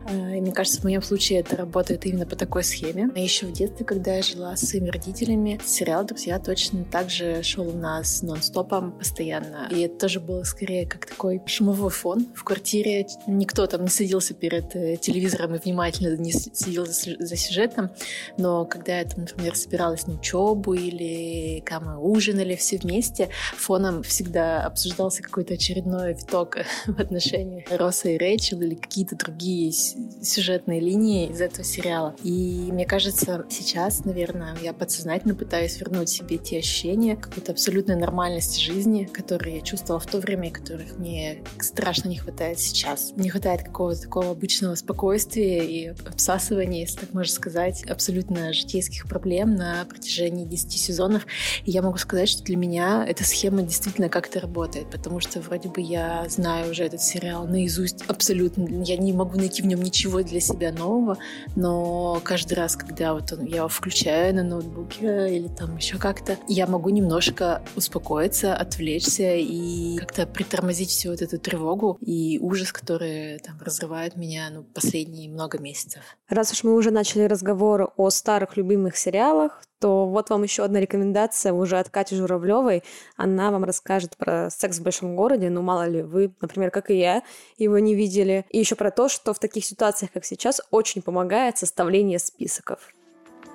А, 0.05 0.35
и 0.35 0.41
мне 0.41 0.51
кажется, 0.51 0.81
в 0.81 0.83
моем 0.83 1.01
случае 1.01 1.39
это 1.39 1.55
работает 1.57 2.05
именно 2.05 2.25
по 2.25 2.35
такой 2.35 2.63
схеме. 2.63 3.09
А 3.15 3.19
еще 3.19 3.45
в 3.45 3.53
детстве, 3.53 3.85
когда 3.85 4.10
я 4.15 4.21
жила 4.21 4.55
с 4.55 4.61
своими 4.61 4.89
родителями, 4.89 5.59
сериал 5.65 6.03
«Друзья» 6.05 6.39
точно 6.39 6.83
так 6.85 7.09
же 7.09 7.43
шел 7.43 7.67
у 7.67 7.77
нас 7.77 8.21
нон-стопом 8.21 8.91
постоянно. 8.91 9.67
И 9.71 9.81
это 9.81 9.97
тоже 9.97 10.19
было 10.19 10.43
скорее 10.43 10.85
как 10.85 11.05
такой 11.05 11.41
шумовой 11.45 11.89
фон 11.89 12.27
в 12.35 12.43
квартире. 12.43 13.07
Никто 13.27 13.67
там 13.67 13.83
не 13.83 13.89
садился 13.89 14.33
перед 14.33 14.75
э, 14.75 14.97
телевизором 14.97 15.55
и 15.55 15.59
внимательно 15.59 16.15
не 16.17 16.31
следил 16.31 16.85
за, 16.85 17.35
сюжетом. 17.35 17.89
Но 18.37 18.65
когда 18.65 18.99
я, 18.99 19.05
там, 19.05 19.21
например, 19.21 19.55
собиралась 19.55 20.07
на 20.07 20.15
учебу 20.15 20.73
или 20.73 21.61
когда 21.65 21.91
мы 21.91 21.97
ужинали 21.97 22.55
все 22.55 22.77
вместе, 22.77 23.29
фоном 23.55 24.03
всегда 24.03 24.65
обсуждался 24.65 25.23
какой-то 25.23 25.53
очередной 25.55 26.13
виток 26.13 26.57
в 26.85 26.99
отношениях 26.99 27.65
Роса 27.69 28.09
и 28.09 28.17
Рэйчел 28.17 28.61
или 28.61 28.75
какие-то 28.75 29.15
другие 29.15 29.71
сюжетные 29.71 30.79
линии 30.79 31.29
из 31.29 31.41
этого 31.41 31.63
сериала. 31.63 32.15
И 32.23 32.69
мне 32.71 32.85
кажется, 32.85 33.45
сейчас, 33.49 34.00
наверное, 34.05 34.58
я 34.62 34.74
подсознательно 34.74 35.36
пытаюсь 35.36 35.79
вернуть 35.79 36.10
себе 36.10 36.38
те 36.38 36.60
ощущения 36.60 37.15
какой-то 37.15 37.51
абсолютной 37.51 37.96
нормальности 37.96 38.60
жизни, 38.60 39.05
которые 39.05 39.58
я 39.58 39.62
чувствовала 39.62 40.00
в 40.00 40.08
то 40.08 40.20
время 40.20 40.50
и 40.50 40.51
которых 40.51 40.98
мне 40.98 41.43
страшно 41.60 42.10
не 42.10 42.17
хватает 42.17 42.60
сейчас. 42.60 43.13
Не 43.15 43.29
хватает 43.29 43.63
какого-то 43.63 44.01
такого 44.01 44.31
обычного 44.31 44.75
спокойствия 44.75 45.65
и 45.65 45.88
обсасывания, 45.88 46.81
если 46.81 47.01
так 47.01 47.13
можно 47.13 47.34
сказать, 47.34 47.84
абсолютно 47.84 48.53
житейских 48.53 49.08
проблем 49.08 49.55
на 49.55 49.86
протяжении 49.86 50.46
10 50.46 50.72
сезонов. 50.72 51.25
И 51.65 51.72
я 51.72 51.81
могу 51.81 51.98
сказать, 51.98 52.29
что 52.29 52.43
для 52.43 52.58
меня 52.58 53.05
эта 53.08 53.24
схема 53.24 53.62
действительно 53.62 54.10
как-то 54.10 54.39
работает, 54.39 54.89
потому 54.89 55.20
что 55.20 55.39
вроде 55.41 55.70
бы 55.70 55.81
я 55.81 56.25
знаю 56.27 56.72
уже 56.72 56.84
этот 56.84 57.01
сериал 57.01 57.46
наизусть 57.48 58.03
абсолютно. 58.08 58.84
Я 58.84 58.98
не 58.98 59.13
могу 59.13 59.38
найти 59.38 59.62
в 59.62 59.65
нем 59.65 59.81
ничего 59.81 60.24
для 60.24 60.39
себя 60.39 60.72
нового, 60.72 61.17
но 61.55 62.20
каждый 62.24 62.53
раз, 62.55 62.75
когда 62.75 63.13
вот 63.13 63.31
он, 63.31 63.46
я 63.46 63.58
его 63.58 63.67
включаю 63.67 63.90
на 64.33 64.43
ноутбуке 64.43 65.36
или 65.36 65.48
там 65.48 65.77
еще 65.77 65.98
как-то, 65.98 66.38
я 66.48 66.65
могу 66.67 66.89
немножко 66.89 67.62
успокоиться, 67.75 68.55
отвлечься 68.55 69.36
и 69.36 69.98
как-то 69.98 70.25
притормозить 70.25 70.89
всю 70.89 71.12
вот 71.12 71.21
эту 71.21 71.38
тревогу 71.38 71.98
и 72.01 72.39
ужас, 72.41 72.71
который 72.71 73.39
там 73.39 73.60
разрывает 73.60 74.15
меня 74.15 74.50
ну, 74.51 74.63
последние 74.63 75.29
много 75.29 75.60
месяцев. 75.60 76.01
Раз 76.29 76.51
уж 76.51 76.63
мы 76.63 76.74
уже 76.74 76.91
начали 76.91 77.24
разговор 77.24 77.93
о 77.98 78.10
старых 78.10 78.57
любимых 78.57 78.95
сериалах, 78.98 79.62
то 79.81 80.05
вот 80.05 80.29
вам 80.29 80.43
еще 80.43 80.63
одна 80.63 80.79
рекомендация 80.79 81.53
уже 81.53 81.79
от 81.79 81.89
Кати 81.89 82.15
Журавлевой. 82.15 82.83
Она 83.17 83.50
вам 83.51 83.63
расскажет 83.63 84.15
про 84.15 84.50
секс 84.51 84.79
в 84.79 84.83
большом 84.83 85.15
городе. 85.15 85.50
Ну, 85.50 85.63
мало 85.63 85.88
ли, 85.88 86.03
вы, 86.03 86.31
например, 86.39 86.69
как 86.69 86.91
и 86.91 87.00
я, 87.00 87.24
его 87.57 87.79
не 87.79 87.95
видели. 87.95 88.45
И 88.51 88.60
еще 88.60 88.75
про 88.75 88.91
то, 88.91 89.10
что 89.10 89.33
в 89.33 89.39
таких 89.39 89.65
ситуациях, 89.65 90.12
как 90.12 90.24
сейчас, 90.24 90.62
очень 90.69 91.01
помогает 91.01 91.57
составление 91.57 92.19
списков. 92.19 92.93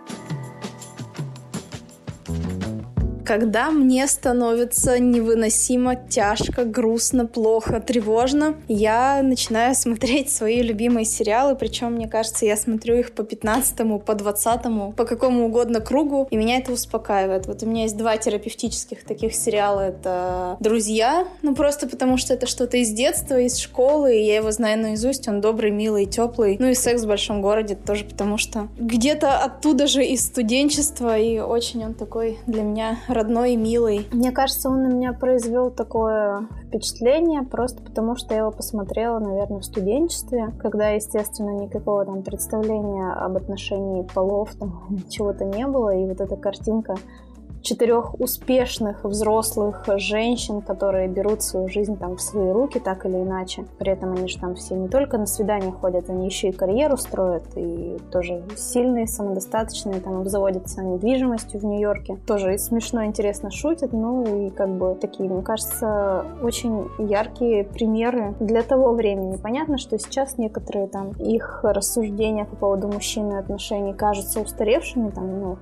Thank 0.08 0.30
you. 0.30 0.35
Когда 3.26 3.72
мне 3.72 4.06
становится 4.06 5.00
невыносимо 5.00 5.96
тяжко, 5.96 6.64
грустно, 6.64 7.26
плохо, 7.26 7.80
тревожно, 7.80 8.54
я 8.68 9.20
начинаю 9.20 9.74
смотреть 9.74 10.30
свои 10.30 10.62
любимые 10.62 11.04
сериалы, 11.04 11.56
причем, 11.56 11.94
мне 11.94 12.06
кажется, 12.06 12.46
я 12.46 12.56
смотрю 12.56 12.94
их 12.94 13.12
по 13.12 13.24
15 13.24 14.04
по 14.04 14.14
20 14.14 14.94
по 14.94 15.04
какому 15.04 15.46
угодно 15.46 15.80
кругу, 15.80 16.28
и 16.30 16.36
меня 16.36 16.58
это 16.58 16.72
успокаивает. 16.72 17.46
Вот 17.46 17.64
у 17.64 17.66
меня 17.66 17.82
есть 17.82 17.96
два 17.96 18.16
терапевтических 18.16 19.02
таких 19.02 19.34
сериала. 19.34 19.80
Это 19.80 20.56
«Друзья», 20.60 21.26
ну 21.42 21.56
просто 21.56 21.88
потому 21.88 22.18
что 22.18 22.32
это 22.32 22.46
что-то 22.46 22.76
из 22.76 22.90
детства, 22.90 23.40
из 23.40 23.58
школы, 23.58 24.16
и 24.16 24.24
я 24.24 24.36
его 24.36 24.52
знаю 24.52 24.78
наизусть, 24.78 25.26
он 25.26 25.40
добрый, 25.40 25.72
милый, 25.72 26.06
теплый. 26.06 26.56
Ну 26.60 26.68
и 26.68 26.74
«Секс 26.74 27.02
в 27.02 27.08
большом 27.08 27.42
городе» 27.42 27.74
тоже 27.74 28.04
потому 28.04 28.38
что 28.38 28.68
где-то 28.78 29.38
оттуда 29.38 29.88
же 29.88 30.04
из 30.04 30.24
студенчества, 30.24 31.18
и 31.18 31.40
очень 31.40 31.84
он 31.84 31.94
такой 31.94 32.38
для 32.46 32.62
меня 32.62 32.98
родной 33.16 33.52
и 33.52 33.56
милый. 33.56 34.06
Мне 34.12 34.30
кажется, 34.30 34.68
он 34.68 34.82
на 34.82 34.86
меня 34.86 35.12
произвел 35.12 35.70
такое 35.70 36.48
впечатление, 36.68 37.42
просто 37.42 37.82
потому 37.82 38.16
что 38.16 38.34
я 38.34 38.40
его 38.40 38.50
посмотрела, 38.50 39.18
наверное, 39.18 39.60
в 39.60 39.64
студенчестве, 39.64 40.52
когда, 40.60 40.90
естественно, 40.90 41.50
никакого 41.50 42.04
там 42.04 42.22
представления 42.22 43.12
об 43.12 43.36
отношении 43.36 44.02
полов, 44.02 44.54
там 44.54 44.86
чего-то 45.10 45.44
не 45.44 45.66
было, 45.66 45.94
и 45.94 46.06
вот 46.06 46.20
эта 46.20 46.36
картинка 46.36 46.96
четырех 47.66 48.18
успешных 48.20 49.04
взрослых 49.04 49.84
женщин, 49.96 50.62
которые 50.62 51.08
берут 51.08 51.42
свою 51.42 51.68
жизнь 51.68 51.96
там 51.98 52.16
в 52.16 52.20
свои 52.20 52.50
руки, 52.50 52.78
так 52.78 53.04
или 53.06 53.16
иначе. 53.16 53.64
При 53.78 53.90
этом 53.92 54.12
они 54.12 54.28
же 54.28 54.38
там 54.38 54.54
все 54.54 54.76
не 54.76 54.88
только 54.88 55.18
на 55.18 55.26
свидания 55.26 55.72
ходят, 55.72 56.08
они 56.08 56.26
еще 56.26 56.48
и 56.48 56.52
карьеру 56.52 56.96
строят, 56.96 57.44
и 57.56 57.98
тоже 58.12 58.44
сильные, 58.56 59.08
самодостаточные, 59.08 60.00
там 60.00 60.20
обзаводятся 60.20 60.82
недвижимостью 60.82 61.58
в 61.60 61.64
Нью-Йорке. 61.64 62.18
Тоже 62.26 62.56
смешно, 62.58 63.04
интересно 63.04 63.50
шутят, 63.50 63.92
ну 63.92 64.46
и 64.46 64.50
как 64.50 64.70
бы 64.70 64.94
такие, 64.94 65.28
мне 65.28 65.42
кажется, 65.42 66.24
очень 66.42 66.88
яркие 66.98 67.64
примеры 67.64 68.34
для 68.38 68.62
того 68.62 68.92
времени. 68.92 69.36
Понятно, 69.42 69.76
что 69.76 69.98
сейчас 69.98 70.38
некоторые 70.38 70.86
там 70.86 71.10
их 71.18 71.60
рассуждения 71.64 72.44
по 72.44 72.54
поводу 72.54 72.86
мужчин 72.86 73.32
и 73.32 73.36
отношений 73.36 73.92
кажутся 73.92 74.40
устаревшими, 74.40 75.10
там, 75.10 75.40
ну, 75.40 75.58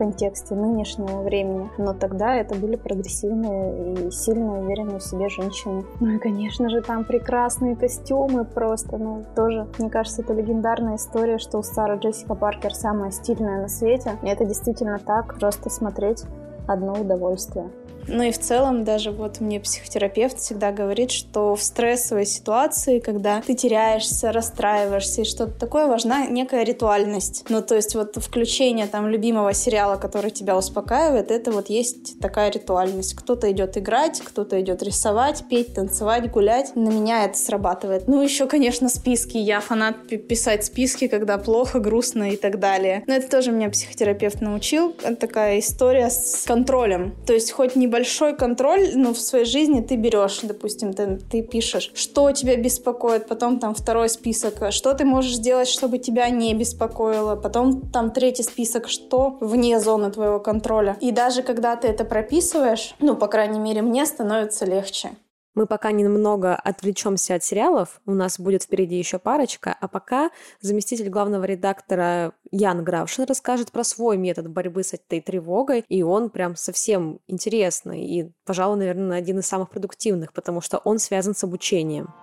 контексте 0.00 0.54
нынешнего 0.54 1.20
времени. 1.20 1.68
Но 1.76 1.92
тогда 1.92 2.34
это 2.34 2.54
были 2.54 2.76
прогрессивные 2.76 4.06
и 4.06 4.10
сильно 4.10 4.58
уверенные 4.60 4.98
в 4.98 5.02
себе 5.02 5.28
женщины. 5.28 5.84
Ну 6.00 6.12
и, 6.12 6.18
конечно 6.18 6.70
же, 6.70 6.80
там 6.80 7.04
прекрасные 7.04 7.76
костюмы 7.76 8.46
просто. 8.46 8.96
Ну, 8.96 9.24
тоже, 9.36 9.68
мне 9.78 9.90
кажется, 9.90 10.22
это 10.22 10.32
легендарная 10.32 10.96
история, 10.96 11.36
что 11.36 11.58
у 11.58 11.62
Сары 11.62 11.98
Джессика 11.98 12.34
Паркер 12.34 12.74
самая 12.74 13.10
стильная 13.10 13.60
на 13.60 13.68
свете. 13.68 14.12
И 14.22 14.26
это 14.26 14.46
действительно 14.46 14.98
так. 14.98 15.38
Просто 15.38 15.68
смотреть 15.68 16.24
одно 16.66 16.94
удовольствие. 16.94 17.68
Ну 18.10 18.24
и 18.24 18.32
в 18.32 18.38
целом 18.38 18.84
даже 18.84 19.12
вот 19.12 19.40
мне 19.40 19.60
психотерапевт 19.60 20.38
всегда 20.38 20.72
говорит, 20.72 21.10
что 21.10 21.54
в 21.54 21.62
стрессовой 21.62 22.26
ситуации, 22.26 22.98
когда 22.98 23.40
ты 23.40 23.54
теряешься, 23.54 24.32
расстраиваешься 24.32 25.22
и 25.22 25.24
что-то 25.24 25.52
такое, 25.52 25.86
важна 25.86 26.26
некая 26.26 26.64
ритуальность. 26.64 27.44
Ну 27.48 27.62
то 27.62 27.76
есть 27.76 27.94
вот 27.94 28.16
включение 28.16 28.86
там 28.86 29.08
любимого 29.08 29.54
сериала, 29.54 29.96
который 29.96 30.30
тебя 30.30 30.56
успокаивает, 30.56 31.30
это 31.30 31.52
вот 31.52 31.70
есть 31.70 32.20
такая 32.20 32.50
ритуальность. 32.50 33.14
Кто-то 33.14 33.50
идет 33.50 33.78
играть, 33.78 34.20
кто-то 34.20 34.60
идет 34.60 34.82
рисовать, 34.82 35.44
петь, 35.48 35.74
танцевать, 35.74 36.30
гулять. 36.30 36.74
На 36.74 36.88
меня 36.88 37.24
это 37.24 37.38
срабатывает. 37.38 38.08
Ну 38.08 38.20
еще, 38.22 38.46
конечно, 38.46 38.88
списки. 38.88 39.36
Я 39.36 39.60
фанат 39.60 40.08
писать 40.28 40.64
списки, 40.64 41.06
когда 41.06 41.38
плохо, 41.38 41.78
грустно 41.78 42.30
и 42.32 42.36
так 42.36 42.58
далее. 42.58 43.04
Но 43.06 43.14
это 43.14 43.30
тоже 43.30 43.52
меня 43.52 43.70
психотерапевт 43.70 44.40
научил. 44.40 44.94
Это 45.02 45.16
такая 45.16 45.60
история 45.60 46.10
с 46.10 46.44
контролем. 46.46 47.14
То 47.26 47.32
есть 47.32 47.52
хоть 47.52 47.76
небольшой 47.76 47.99
большой 48.00 48.34
контроль, 48.34 48.92
ну, 48.94 49.12
в 49.12 49.20
своей 49.20 49.44
жизни 49.44 49.82
ты 49.82 49.96
берешь, 49.96 50.40
допустим, 50.42 50.94
ты, 50.94 51.18
ты 51.30 51.42
пишешь, 51.42 51.90
что 51.94 52.32
тебя 52.32 52.56
беспокоит, 52.56 53.28
потом 53.28 53.58
там 53.58 53.74
второй 53.74 54.08
список, 54.08 54.72
что 54.72 54.94
ты 54.94 55.04
можешь 55.04 55.34
сделать, 55.34 55.68
чтобы 55.68 55.98
тебя 55.98 56.30
не 56.30 56.54
беспокоило, 56.54 57.36
потом 57.36 57.90
там 57.90 58.10
третий 58.10 58.42
список, 58.42 58.88
что 58.88 59.36
вне 59.40 59.78
зоны 59.80 60.10
твоего 60.10 60.40
контроля. 60.40 60.96
И 61.02 61.10
даже 61.10 61.42
когда 61.42 61.76
ты 61.76 61.88
это 61.88 62.04
прописываешь, 62.06 62.94
ну, 63.00 63.16
по 63.16 63.26
крайней 63.26 63.60
мере, 63.60 63.82
мне 63.82 64.06
становится 64.06 64.64
легче. 64.64 65.10
Мы 65.56 65.66
пока 65.66 65.90
немного 65.90 66.54
отвлечемся 66.54 67.34
от 67.34 67.42
сериалов, 67.42 68.00
у 68.06 68.12
нас 68.12 68.38
будет 68.38 68.62
впереди 68.62 68.96
еще 68.96 69.18
парочка, 69.18 69.76
а 69.80 69.88
пока 69.88 70.30
заместитель 70.60 71.08
главного 71.08 71.42
редактора 71.42 72.34
Ян 72.52 72.84
Гравшин 72.84 73.24
расскажет 73.24 73.72
про 73.72 73.82
свой 73.82 74.16
метод 74.16 74.48
борьбы 74.48 74.84
с 74.84 74.94
этой 74.94 75.20
тревогой, 75.20 75.84
и 75.88 76.04
он 76.04 76.30
прям 76.30 76.54
совсем 76.54 77.18
интересный 77.26 78.04
и, 78.04 78.32
пожалуй, 78.46 78.78
наверное, 78.78 79.18
один 79.18 79.40
из 79.40 79.46
самых 79.46 79.70
продуктивных, 79.70 80.32
потому 80.32 80.60
что 80.60 80.78
он 80.78 81.00
связан 81.00 81.34
с 81.34 81.42
обучением. 81.42 82.14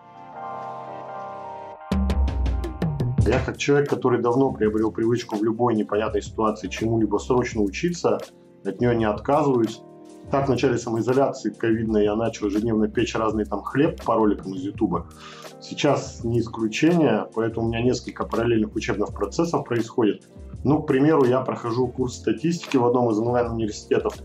Я 3.27 3.43
как 3.45 3.57
человек, 3.57 3.89
который 3.89 4.21
давно 4.21 4.53
приобрел 4.53 4.89
привычку 4.93 5.35
в 5.35 5.43
любой 5.43 5.75
непонятной 5.75 6.21
ситуации 6.21 6.69
чему-либо 6.69 7.17
срочно 7.17 7.61
учиться, 7.61 8.19
от 8.63 8.79
нее 8.79 8.95
не 8.95 9.03
отказываюсь. 9.03 9.81
Так, 10.29 10.47
в 10.47 10.49
начале 10.49 10.77
самоизоляции 10.77 11.51
ковидной 11.51 12.03
я 12.03 12.15
начал 12.17 12.47
ежедневно 12.47 12.89
печь 12.89 13.15
разный 13.15 13.45
там 13.45 13.63
хлеб 13.63 14.03
по 14.03 14.15
роликам 14.15 14.53
из 14.53 14.61
Ютуба. 14.61 15.07
Сейчас 15.61 16.23
не 16.25 16.41
исключение, 16.41 17.27
поэтому 17.33 17.67
у 17.67 17.69
меня 17.69 17.81
несколько 17.81 18.25
параллельных 18.25 18.75
учебных 18.75 19.13
процессов 19.13 19.63
происходит. 19.63 20.27
Ну, 20.65 20.81
к 20.81 20.87
примеру, 20.87 21.23
я 21.23 21.39
прохожу 21.39 21.87
курс 21.87 22.15
статистики 22.15 22.75
в 22.75 22.85
одном 22.85 23.09
из 23.09 23.17
онлайн-университетов. 23.19 24.15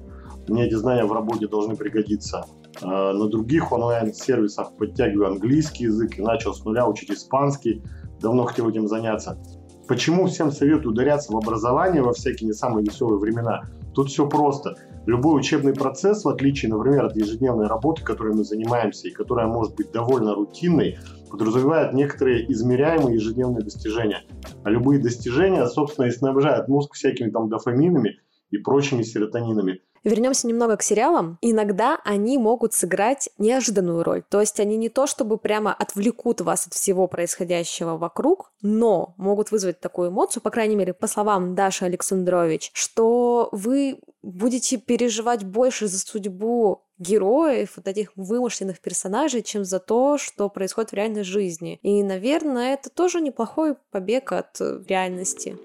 Мне 0.49 0.67
эти 0.67 0.75
знания 0.75 1.05
в 1.05 1.13
работе 1.13 1.47
должны 1.47 1.77
пригодиться. 1.77 2.47
А 2.81 3.13
на 3.13 3.29
других 3.29 3.71
онлайн-сервисах 3.71 4.77
подтягиваю 4.77 5.29
английский 5.29 5.85
язык 5.85 6.19
и 6.19 6.23
начал 6.23 6.53
с 6.53 6.65
нуля 6.65 6.89
учить 6.89 7.13
испанский. 7.13 7.81
Давно 8.21 8.45
хотел 8.45 8.69
этим 8.69 8.89
заняться. 8.89 9.39
Почему 9.87 10.27
всем 10.27 10.51
советую 10.51 10.93
ударяться 10.93 11.33
в 11.33 11.37
образование 11.37 12.03
во 12.03 12.13
всякие 12.13 12.49
не 12.49 12.55
самые 12.55 12.85
веселые 12.85 13.21
времена? 13.21 13.63
Тут 13.95 14.09
все 14.09 14.29
просто. 14.29 14.75
Любой 15.07 15.41
учебный 15.41 15.75
процесс, 15.75 16.25
в 16.25 16.29
отличие, 16.29 16.71
например, 16.71 17.07
от 17.07 17.17
ежедневной 17.17 17.67
работы, 17.67 18.03
которой 18.03 18.35
мы 18.35 18.45
занимаемся, 18.45 19.09
и 19.09 19.11
которая 19.11 19.49
может 19.49 19.75
быть 19.75 19.91
довольно 19.91 20.35
рутинной, 20.35 20.99
подразумевает 21.29 21.93
некоторые 21.93 22.51
измеряемые 22.53 23.17
ежедневные 23.17 23.65
достижения. 23.65 24.23
А 24.63 24.71
любые 24.71 25.01
достижения, 25.01 25.67
собственно, 25.67 26.07
и 26.07 26.11
снабжают 26.11 26.69
мозг 26.69 26.95
всякими 26.95 27.31
там 27.31 27.49
дофаминами 27.49 28.21
и 28.51 28.59
прочими 28.59 29.03
серотонинами. 29.03 29.81
Вернемся 30.05 30.49
немного 30.49 30.77
к 30.77 30.83
сериалам. 30.83 31.39
Иногда 31.43 31.99
они 32.05 32.37
могут 32.37 32.73
сыграть 32.73 33.31
неожиданную 33.39 34.03
роль. 34.03 34.23
То 34.29 34.41
есть 34.41 34.59
они 34.59 34.77
не 34.77 34.89
то 34.89 35.07
чтобы 35.07 35.39
прямо 35.39 35.73
отвлекут 35.73 36.41
вас 36.41 36.67
от 36.67 36.75
всего 36.75 37.07
происходящего 37.07 37.97
вокруг, 37.97 38.51
но 38.63 39.15
могут 39.17 39.53
вызвать 39.53 39.81
такую 39.81 40.11
эмоцию, 40.11 40.43
по 40.43 40.51
крайней 40.51 40.75
мере, 40.75 40.93
по 40.93 41.07
словам 41.07 41.55
Даши 41.55 41.85
Александрович, 41.85 42.73
что 42.75 43.49
вы 43.53 44.01
будете 44.23 44.77
переживать 44.77 45.45
больше 45.45 45.89
за 45.89 45.99
судьбу 45.99 46.83
героев, 46.99 47.73
вот 47.77 47.89
этих 47.89 48.13
вымышленных 48.17 48.81
персонажей, 48.81 49.43
чем 49.43 49.65
за 49.65 49.81
то, 49.81 50.19
что 50.19 50.49
происходит 50.49 50.93
в 50.93 50.95
реальной 50.95 51.25
жизни. 51.25 51.79
И, 51.83 52.03
наверное, 52.03 52.75
это 52.75 52.91
тоже 52.91 53.21
неплохой 53.21 53.75
побег 53.91 54.33
от 54.33 54.61
реальности. 54.61 55.57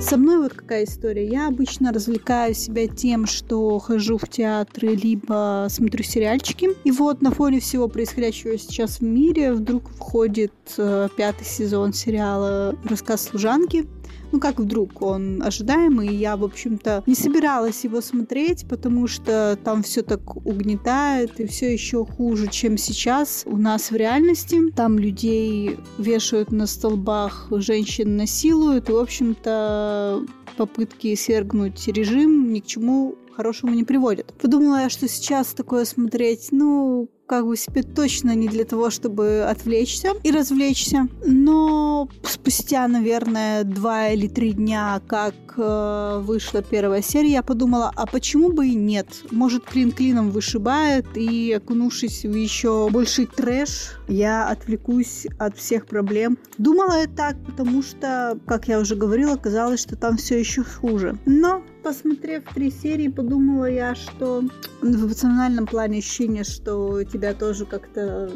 Со 0.00 0.16
мной 0.16 0.38
вот 0.38 0.54
какая 0.54 0.84
история. 0.84 1.26
Я 1.26 1.48
обычно 1.48 1.92
развлекаю 1.92 2.54
себя 2.54 2.86
тем, 2.86 3.26
что 3.26 3.80
хожу 3.80 4.16
в 4.16 4.28
театры, 4.28 4.94
либо 4.94 5.66
смотрю 5.68 6.04
сериальчики. 6.04 6.70
И 6.84 6.92
вот 6.92 7.20
на 7.20 7.32
фоне 7.32 7.58
всего 7.58 7.88
происходящего 7.88 8.56
сейчас 8.58 9.00
в 9.00 9.02
мире 9.02 9.52
вдруг 9.52 9.90
входит 9.90 10.52
э, 10.76 11.08
пятый 11.16 11.44
сезон 11.44 11.92
сериала 11.92 12.76
«Рассказ 12.84 13.24
служанки» 13.24 13.88
ну 14.32 14.40
как 14.40 14.58
вдруг 14.58 15.02
он 15.02 15.42
ожидаемый, 15.42 16.14
я, 16.14 16.36
в 16.36 16.44
общем-то, 16.44 17.02
не 17.06 17.14
собиралась 17.14 17.84
его 17.84 18.00
смотреть, 18.00 18.66
потому 18.68 19.06
что 19.06 19.58
там 19.62 19.82
все 19.82 20.02
так 20.02 20.36
угнетает, 20.36 21.40
и 21.40 21.46
все 21.46 21.72
еще 21.72 22.04
хуже, 22.04 22.48
чем 22.48 22.76
сейчас 22.76 23.44
у 23.46 23.56
нас 23.56 23.90
в 23.90 23.96
реальности. 23.96 24.70
Там 24.74 24.98
людей 24.98 25.78
вешают 25.98 26.52
на 26.52 26.66
столбах, 26.66 27.48
женщин 27.50 28.16
насилуют, 28.16 28.88
и, 28.88 28.92
в 28.92 28.98
общем-то, 28.98 30.24
попытки 30.56 31.14
свергнуть 31.14 31.86
режим 31.88 32.52
ни 32.52 32.60
к 32.60 32.66
чему 32.66 33.16
хорошему 33.34 33.72
не 33.72 33.84
приводят. 33.84 34.34
Подумала 34.40 34.82
я, 34.82 34.90
что 34.90 35.06
сейчас 35.08 35.54
такое 35.54 35.84
смотреть, 35.84 36.48
ну, 36.50 37.08
как 37.28 37.46
бы 37.46 37.56
себе 37.56 37.82
точно 37.82 38.34
не 38.34 38.48
для 38.48 38.64
того, 38.64 38.90
чтобы 38.90 39.42
отвлечься 39.42 40.14
и 40.24 40.30
развлечься. 40.30 41.08
Но 41.24 42.08
спустя, 42.22 42.88
наверное, 42.88 43.64
два 43.64 44.08
или 44.08 44.28
три 44.28 44.52
дня, 44.52 45.00
как 45.06 45.34
э, 45.58 46.20
вышла 46.22 46.62
первая 46.62 47.02
серия, 47.02 47.32
я 47.32 47.42
подумала, 47.42 47.92
а 47.94 48.06
почему 48.06 48.50
бы 48.50 48.68
и 48.68 48.74
нет? 48.74 49.06
Может, 49.30 49.64
клин 49.64 49.92
клином 49.92 50.30
вышибает, 50.30 51.06
и 51.16 51.52
окунувшись 51.52 52.24
в 52.24 52.34
еще 52.34 52.88
больший 52.90 53.26
трэш, 53.26 53.98
я 54.08 54.48
отвлекусь 54.48 55.26
от 55.38 55.56
всех 55.58 55.86
проблем. 55.86 56.38
Думала 56.56 57.00
я 57.00 57.06
так, 57.06 57.36
потому 57.44 57.82
что, 57.82 58.38
как 58.46 58.68
я 58.68 58.80
уже 58.80 58.96
говорила, 58.96 59.36
казалось, 59.36 59.80
что 59.80 59.96
там 59.96 60.16
все 60.16 60.38
еще 60.38 60.64
хуже. 60.64 61.18
Но 61.26 61.62
посмотрев 61.82 62.44
три 62.54 62.70
серии, 62.70 63.08
подумала 63.08 63.66
я, 63.66 63.94
что 63.94 64.42
в 64.82 65.04
эмоциональном 65.06 65.66
плане 65.66 65.98
ощущение, 65.98 66.44
что 66.44 67.02
тебя 67.18 67.34
тоже 67.34 67.66
как-то 67.66 68.30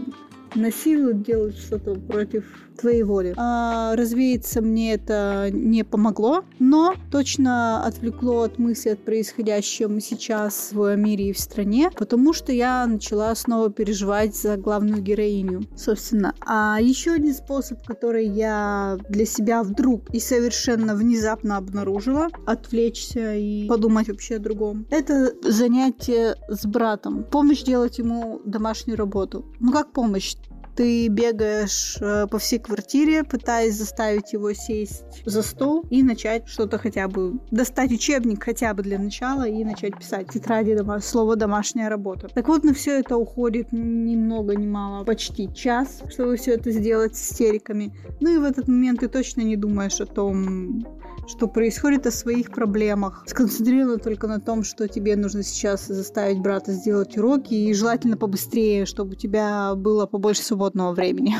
насилуют, 0.54 1.22
делают 1.22 1.56
что-то 1.56 1.94
против 1.94 2.44
твоей 2.76 3.02
воли. 3.02 3.34
А, 3.36 3.94
развеяться 3.96 4.60
мне 4.60 4.94
это 4.94 5.48
не 5.52 5.84
помогло, 5.84 6.44
но 6.58 6.94
точно 7.10 7.84
отвлекло 7.84 8.42
от 8.42 8.58
мысли 8.58 8.90
от 8.90 9.04
происходящего 9.04 10.00
сейчас 10.00 10.70
в 10.72 10.96
мире 10.96 11.30
и 11.30 11.32
в 11.32 11.38
стране, 11.38 11.90
потому 11.96 12.32
что 12.32 12.52
я 12.52 12.86
начала 12.86 13.34
снова 13.34 13.70
переживать 13.70 14.36
за 14.36 14.56
главную 14.56 15.02
героиню, 15.02 15.62
собственно. 15.76 16.34
А 16.40 16.78
еще 16.80 17.12
один 17.12 17.34
способ, 17.34 17.84
который 17.86 18.26
я 18.26 18.98
для 19.08 19.26
себя 19.26 19.62
вдруг 19.62 20.10
и 20.10 20.20
совершенно 20.20 20.94
внезапно 20.94 21.56
обнаружила, 21.56 22.28
отвлечься 22.46 23.34
и 23.34 23.66
подумать 23.68 24.08
вообще 24.08 24.36
о 24.36 24.38
другом, 24.38 24.86
это 24.90 25.32
занятие 25.42 26.36
с 26.48 26.66
братом. 26.66 27.24
Помощь 27.24 27.62
делать 27.62 27.98
ему 27.98 28.40
домашнюю 28.44 28.98
работу. 28.98 29.44
Ну 29.60 29.72
как 29.72 29.92
помощь? 29.92 30.36
Ты 30.74 31.08
бегаешь 31.08 31.96
э, 32.00 32.26
по 32.26 32.38
всей 32.38 32.58
квартире, 32.58 33.24
пытаясь 33.24 33.76
заставить 33.76 34.32
его 34.32 34.52
сесть 34.52 35.22
за 35.26 35.42
стол 35.42 35.84
и 35.90 36.02
начать 36.02 36.48
что-то 36.48 36.78
хотя 36.78 37.08
бы, 37.08 37.34
достать 37.50 37.92
учебник 37.92 38.42
хотя 38.42 38.72
бы 38.74 38.82
для 38.82 38.98
начала 38.98 39.46
и 39.46 39.64
начать 39.64 39.98
писать 39.98 40.28
тетради 40.32 40.74
дома, 40.74 41.00
слово 41.00 41.36
«домашняя 41.36 41.88
работа». 41.88 42.28
Так 42.28 42.48
вот, 42.48 42.64
на 42.64 42.72
все 42.72 43.00
это 43.00 43.16
уходит 43.16 43.72
ни 43.72 44.16
много 44.16 44.56
ни 44.56 44.66
мало, 44.66 45.04
почти 45.04 45.52
час, 45.52 46.02
чтобы 46.10 46.36
все 46.36 46.54
это 46.54 46.70
сделать 46.70 47.16
с 47.16 47.32
истериками. 47.32 47.94
Ну 48.20 48.34
и 48.34 48.38
в 48.38 48.44
этот 48.44 48.68
момент 48.68 49.00
ты 49.00 49.08
точно 49.08 49.42
не 49.42 49.56
думаешь 49.56 50.00
о 50.00 50.06
том, 50.06 50.84
что 51.28 51.46
происходит, 51.46 52.06
о 52.06 52.10
своих 52.10 52.50
проблемах. 52.50 53.24
Сконцентрирована 53.26 53.98
только 53.98 54.26
на 54.26 54.40
том, 54.40 54.64
что 54.64 54.88
тебе 54.88 55.16
нужно 55.16 55.42
сейчас 55.42 55.86
заставить 55.86 56.40
брата 56.40 56.72
сделать 56.72 57.16
уроки, 57.16 57.54
и 57.54 57.74
желательно 57.74 58.16
побыстрее, 58.16 58.86
чтобы 58.86 59.12
у 59.12 59.14
тебя 59.14 59.74
было 59.76 60.06
побольше 60.06 60.42
свободного 60.42 60.61
времени. 60.70 61.36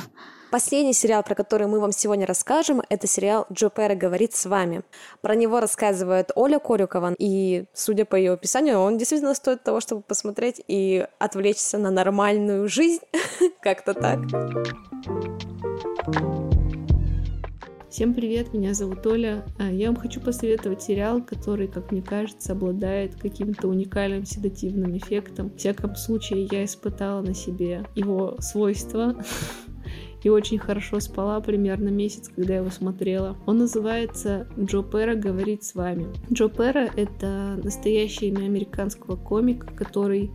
Последний 0.53 0.93
сериал, 0.93 1.23
про 1.23 1.35
который 1.35 1.67
мы 1.67 1.81
вам 1.81 1.93
сегодня 1.93 2.27
расскажем, 2.27 2.83
это 2.91 3.07
сериал 3.07 3.47
«Джо 3.51 3.71
Пера 3.71 3.95
говорит 3.95 4.35
с 4.35 4.45
вами». 4.45 4.83
Про 5.23 5.35
него 5.35 5.61
рассказывает 5.61 6.31
Оля 6.35 6.59
Корюкова, 6.59 7.15
и, 7.19 7.65
судя 7.73 8.05
по 8.05 8.17
ее 8.17 8.33
описанию, 8.33 8.79
он 8.79 8.99
действительно 8.99 9.35
стоит 9.35 9.63
того, 9.63 9.81
чтобы 9.81 10.03
посмотреть 10.03 10.63
и 10.69 11.07
отвлечься 11.19 11.79
на 11.79 11.91
нормальную 11.91 12.69
жизнь. 12.69 13.01
Как-то 13.63 13.95
так. 13.95 14.19
Всем 17.93 18.15
привет, 18.15 18.55
меня 18.55 18.73
зовут 18.73 19.07
Оля. 19.07 19.45
А, 19.59 19.71
я 19.71 19.89
вам 19.89 19.97
хочу 19.97 20.19
посоветовать 20.19 20.83
сериал, 20.83 21.23
который, 21.23 21.69
как 21.69 21.93
мне 21.93 22.01
кажется, 22.01 22.53
обладает 22.53 23.17
каким-то 23.17 23.69
уникальным 23.69 24.25
седативным 24.25 24.97
эффектом. 24.97 25.51
В 25.51 25.59
всяком 25.59 25.95
случае, 25.95 26.49
я 26.51 26.65
испытала 26.65 27.21
на 27.21 27.35
себе 27.35 27.85
его 27.95 28.37
свойства 28.39 29.23
и 30.23 30.31
очень 30.31 30.57
хорошо 30.57 31.01
спала 31.01 31.39
примерно 31.43 31.91
месяц, 31.91 32.31
когда 32.35 32.55
я 32.55 32.61
его 32.61 32.71
смотрела. 32.71 33.37
Он 33.45 33.59
называется 33.59 34.49
«Джо 34.59 34.83
Пера 34.83 35.15
говорит 35.15 35.63
с 35.63 35.75
вами». 35.75 36.07
Джо 36.33 36.49
Пера— 36.49 36.89
это 36.97 37.61
настоящее 37.63 38.31
имя 38.31 38.47
американского 38.47 39.17
комика, 39.17 39.67
который 39.67 40.31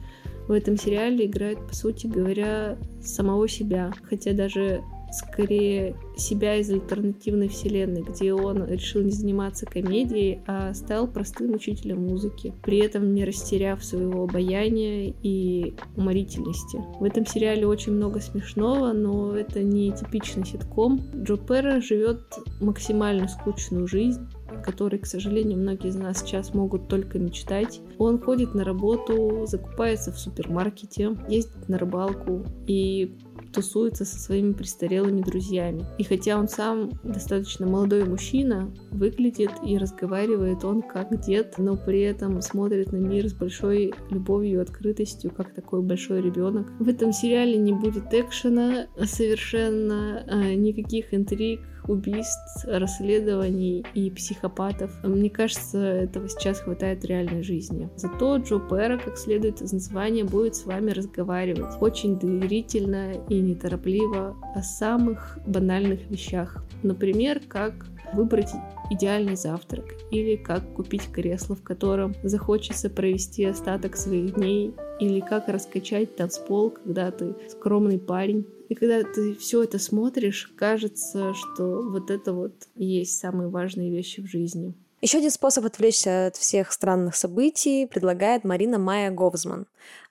в 0.48 0.52
этом 0.52 0.78
сериале 0.78 1.26
играет, 1.26 1.58
по 1.67 1.74
сути 1.74 2.06
говоря, 2.06 2.78
самого 3.02 3.48
себя. 3.48 3.91
Хотя 4.04 4.34
даже 4.34 4.84
скорее 5.12 5.96
себя 6.15 6.56
из 6.56 6.70
альтернативной 6.70 7.48
вселенной, 7.48 8.02
где 8.02 8.34
он 8.34 8.65
решил 8.65 9.02
не 9.02 9.12
заниматься 9.12 9.65
комедией, 9.65 10.41
а 10.48 10.74
стал 10.74 11.08
простым 11.08 11.54
учителем 11.54 12.08
музыки, 12.08 12.54
при 12.63 12.80
этом 12.80 13.13
не 13.13 13.26
растеряв 13.26 13.84
своего 13.84 14.24
обаяния 14.24 15.13
и 15.24 15.76
уморительности. 15.96 16.82
В 17.00 17.04
этом 17.04 17.26
сериале 17.26 17.67
очень 17.67 17.93
много 17.93 18.20
смешного, 18.20 18.93
но 18.93 19.36
это 19.36 19.63
не 19.63 19.91
типичный 19.91 20.46
ситком. 20.46 21.02
Джо 21.15 21.38
Перра 21.38 21.82
живет 21.82 22.22
максимально 22.60 23.28
скучную 23.28 23.88
жизнь, 23.88 24.22
который, 24.63 25.00
к 25.00 25.06
сожалению, 25.06 25.60
многие 25.60 25.89
из 25.89 25.96
нас 25.96 26.20
сейчас 26.20 26.54
могут 26.54 26.88
только 26.88 27.20
мечтать. 27.20 27.82
Он 27.98 28.20
ходит 28.20 28.54
на 28.54 28.63
работу, 28.63 29.46
закупается 29.46 30.12
в 30.12 30.20
супермаркете, 30.20 31.15
ездит 31.28 31.70
на 31.70 31.78
рыбалку 31.78 32.46
и 32.65 33.15
тусуется 33.58 34.06
со 34.06 34.20
своими 34.20 34.54
престарелыми 34.54 35.22
друзьями. 35.22 35.84
И 35.98 36.04
хотя 36.04 36.38
он 36.38 36.48
сам 36.48 36.91
достаточно 37.04 37.65
молодой 37.65 38.06
мужчина, 38.06 38.72
выглядит 38.91 39.50
и 39.65 39.80
разговаривает 39.80 40.63
он 40.63 40.84
как 40.84 41.20
дед, 41.26 41.56
но 41.58 41.76
при 41.76 42.02
этом 42.02 42.39
смотрит 42.43 42.91
на 42.91 42.98
мир 42.98 43.28
с 43.28 43.34
большой 43.34 43.96
любовью 44.12 44.60
и 44.60 44.62
открытостью, 44.62 45.32
как 45.32 45.56
такой 45.56 45.82
большой 45.82 46.22
ребенок. 46.22 46.67
В 46.80 46.88
этом 46.88 47.12
сериале 47.12 47.58
не 47.58 47.74
будет 47.74 48.13
экшена 48.13 48.86
совершенно, 49.06 50.24
а, 50.28 50.54
никаких 50.54 51.12
интриг, 51.15 51.62
убийств, 51.88 52.65
расследований 52.65 53.86
и 53.93 54.10
психопатов. 54.12 54.91
Мне 55.04 55.30
кажется, 55.30 55.78
этого 55.78 56.30
сейчас 56.30 56.60
хватает 56.60 57.04
в 57.04 57.06
реальной 57.06 57.43
жизни. 57.43 57.89
Зато 57.95 58.38
Джо 58.38 58.60
Пера, 58.60 58.97
как 58.97 59.17
следует 59.17 59.62
из 59.62 59.73
названия, 59.73 60.23
будет 60.23 60.56
с 60.56 60.65
вами 60.65 60.91
разговаривать 60.91 61.76
очень 61.82 62.19
доверительно 62.19 63.13
и 63.30 63.39
неторопливо 63.39 64.36
о 64.56 64.62
самых 64.62 65.39
банальных 65.45 66.10
вещах. 66.10 66.63
Например, 66.84 67.41
как 67.47 67.73
выбрать 68.13 68.52
идеальный 68.89 69.36
завтрак 69.36 69.86
или 70.12 70.36
как 70.36 70.62
купить 70.73 71.12
кресло, 71.12 71.56
в 71.56 71.63
котором 71.63 72.13
захочется 72.23 72.89
провести 72.89 73.45
остаток 73.45 73.95
своих 73.97 74.36
дней 74.36 74.73
или 75.00 75.19
как 75.19 75.47
раскачать 75.47 76.15
танцпол, 76.15 76.71
когда 76.71 77.12
ты 77.12 77.36
скромный 77.50 78.00
парень. 78.00 78.47
И 78.69 78.75
когда 78.75 79.03
ты 79.03 79.36
все 79.36 79.63
это 79.63 79.80
смотришь, 79.80 80.51
кажется, 80.58 81.34
что 81.34 81.84
вот 81.84 82.12
это 82.12 82.34
вот 82.34 82.53
и 82.75 82.86
есть 82.86 83.17
самые 83.17 83.49
важные 83.49 83.89
вещи 83.89 84.21
в 84.21 84.27
жизни. 84.27 84.73
Еще 85.01 85.19
один 85.19 85.32
способ 85.32 85.63
отвлечься 85.63 86.27
от 86.27 86.36
всех 86.36 86.71
странных 86.73 87.15
событий 87.15 87.86
предлагает 87.86 88.43
Марина 88.43 88.80
Майя 88.80 89.12
Говзман. 89.12 89.67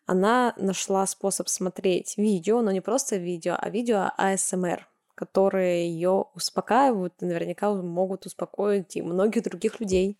Она 0.07 0.55
нашла 0.57 1.07
способ 1.07 1.49
смотреть 1.49 2.17
видео, 2.17 2.63
но 2.63 2.71
не 2.71 2.81
просто 2.81 3.17
видео, 3.17 3.57
а 3.59 3.69
видео 3.69 4.11
АСМР, 4.17 4.87
которые 5.17 5.91
ее 5.91 6.27
успокаивают 6.35 7.15
и 7.21 7.25
наверняка 7.25 7.75
могут 7.75 8.27
успокоить 8.27 8.97
и 8.97 9.03
многих 9.03 9.43
других 9.43 9.81
людей. 9.81 10.17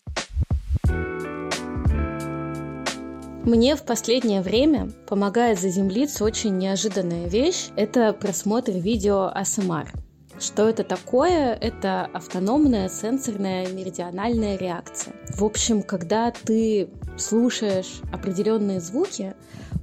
Мне 3.47 3.77
в 3.77 3.83
последнее 3.83 4.41
время 4.41 4.91
помогает 5.07 5.57
заземлиться 5.57 6.25
очень 6.25 6.57
неожиданная 6.57 7.29
вещь. 7.29 7.69
Это 7.77 8.11
просмотр 8.11 8.73
видео 8.73 9.31
АСМР. 9.33 9.89
Что 10.37 10.67
это 10.67 10.83
такое? 10.83 11.53
Это 11.53 12.09
автономная 12.11 12.89
сенсорная 12.89 13.65
меридиональная 13.69 14.57
реакция. 14.57 15.13
В 15.29 15.45
общем, 15.45 15.81
когда 15.81 16.31
ты 16.31 16.89
слушаешь 17.17 18.01
определенные 18.11 18.81
звуки, 18.81 19.33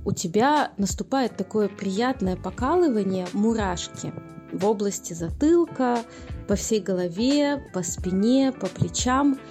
у 0.04 0.12
тебя 0.12 0.72
наступает 0.76 1.34
такое 1.38 1.70
приятное 1.70 2.36
покалывание 2.36 3.26
мурашки 3.32 4.12
в 4.52 4.66
области 4.66 5.14
затылка, 5.14 6.00
по 6.48 6.54
всей 6.54 6.80
голове, 6.80 7.64
по 7.72 7.82
спине, 7.82 8.52
по 8.52 8.66
плечам– 8.66 9.38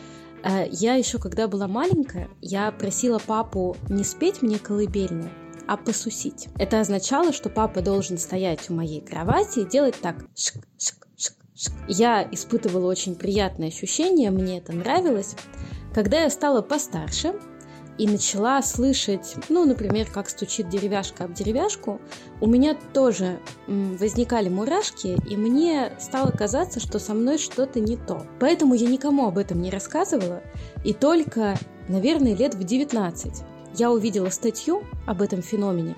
я 0.72 0.96
еще, 0.96 1.20
когда 1.20 1.48
была 1.48 1.68
маленькая, 1.68 2.30
я 2.42 2.72
просила 2.72 3.20
папу 3.20 3.78
не 3.90 4.04
спеть 4.04 4.42
мне 4.42 4.60
колыбельную, 4.60 5.32
а 5.68 5.78
посусить. 5.78 6.50
Это 6.58 6.82
означало, 6.82 7.32
что 7.32 7.50
папа 7.50 7.82
должен 7.82 8.18
стоять 8.18 8.70
у 8.70 8.74
моей 8.74 9.02
кровати 9.02 9.60
и 9.60 9.66
делать 9.66 9.96
так. 10.02 10.18
Шик, 10.36 10.68
шик, 10.78 11.08
шик, 11.18 11.36
шик. 11.56 11.74
Я 11.88 12.28
испытывала 12.30 12.90
очень 12.90 13.16
приятное 13.16 13.70
ощущение, 13.70 14.32
мне 14.32 14.58
это 14.58 14.74
нравилось. 14.74 15.36
Когда 15.94 16.22
я 16.22 16.30
стала 16.30 16.62
постарше, 16.62 17.36
и 17.98 18.08
начала 18.08 18.62
слышать, 18.62 19.36
ну, 19.50 19.66
например, 19.66 20.08
как 20.12 20.30
стучит 20.30 20.70
деревяшка 20.70 21.26
об 21.26 21.34
деревяшку, 21.34 22.02
у 22.42 22.48
меня 22.48 22.76
тоже 22.94 23.40
возникали 23.68 24.50
мурашки, 24.50 25.18
и 25.30 25.38
мне 25.38 25.94
стало 26.00 26.32
казаться, 26.32 26.80
что 26.80 27.00
со 27.00 27.14
мной 27.14 27.38
что-то 27.38 27.80
не 27.80 27.98
то. 27.98 28.26
Поэтому 28.40 28.74
я 28.74 28.88
никому 28.88 29.28
об 29.28 29.38
этом 29.38 29.62
не 29.62 29.70
рассказывала, 29.70 30.42
и 30.84 30.94
только, 30.94 31.58
наверное, 31.88 32.36
лет 32.36 32.56
в 32.56 32.64
19 32.64 33.44
я 33.76 33.92
увидела 33.92 34.30
статью 34.30 34.84
об 35.06 35.22
этом 35.22 35.42
феномене 35.42 35.96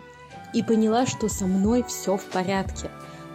и 0.53 0.63
поняла, 0.63 1.05
что 1.05 1.27
со 1.29 1.45
мной 1.45 1.84
все 1.88 2.17
в 2.17 2.23
порядке. 2.25 2.89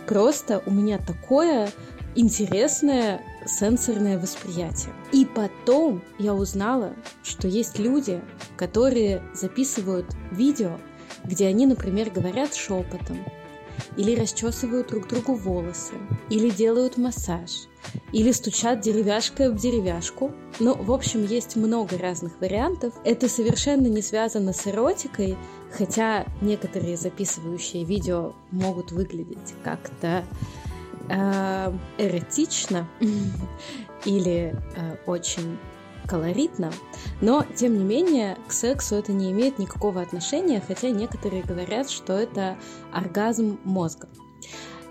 Просто 0.07 0.63
у 0.67 0.71
меня 0.71 0.99
такое 0.99 1.71
интересное 2.15 3.23
сенсорное 3.47 4.19
восприятие. 4.19 4.93
И 5.13 5.25
потом 5.25 6.03
я 6.19 6.35
узнала, 6.35 6.95
что 7.23 7.49
есть 7.49 7.79
люди, 7.79 8.21
которые 8.57 9.23
записывают 9.35 10.07
видео, 10.31 10.79
где 11.25 11.47
они, 11.47 11.67
например, 11.67 12.11
говорят 12.11 12.55
шепотом, 12.55 13.19
или 13.97 14.15
расчесывают 14.15 14.89
друг 14.89 15.09
другу 15.09 15.35
волосы, 15.35 15.95
или 16.29 16.51
делают 16.51 16.97
массаж, 16.97 17.69
или 18.13 18.33
стучат 18.33 18.81
деревяшкой 18.81 19.51
в 19.51 19.57
деревяшку. 19.57 20.33
Ну, 20.59 20.75
в 20.75 20.93
общем, 20.93 21.25
есть 21.25 21.57
много 21.57 21.99
разных 21.99 22.41
вариантов. 22.41 22.95
Это 23.05 23.29
совершенно 23.29 23.87
не 23.87 24.03
связано 24.03 24.53
с 24.53 24.67
эротикой, 24.67 25.37
хотя 25.73 26.27
некоторые 26.41 26.97
записывающие 26.97 27.85
видео 27.85 28.35
могут 28.51 28.93
выглядеть 28.93 29.55
как-то 29.65 30.25
э, 31.11 31.73
эротично 31.99 32.89
или 34.05 34.57
э, 34.77 34.97
очень 35.07 35.59
колоритно, 36.07 36.73
но, 37.21 37.45
тем 37.55 37.79
не 37.79 37.85
менее, 37.85 38.37
к 38.49 38.53
сексу 38.53 38.97
это 38.97 39.13
не 39.13 39.31
имеет 39.31 39.59
никакого 39.59 40.01
отношения, 40.01 40.63
хотя 40.67 40.91
некоторые 40.91 41.43
говорят, 41.43 41.91
что 41.91 42.15
это 42.15 42.57
оргазм 42.93 43.61
мозга. 43.65 44.09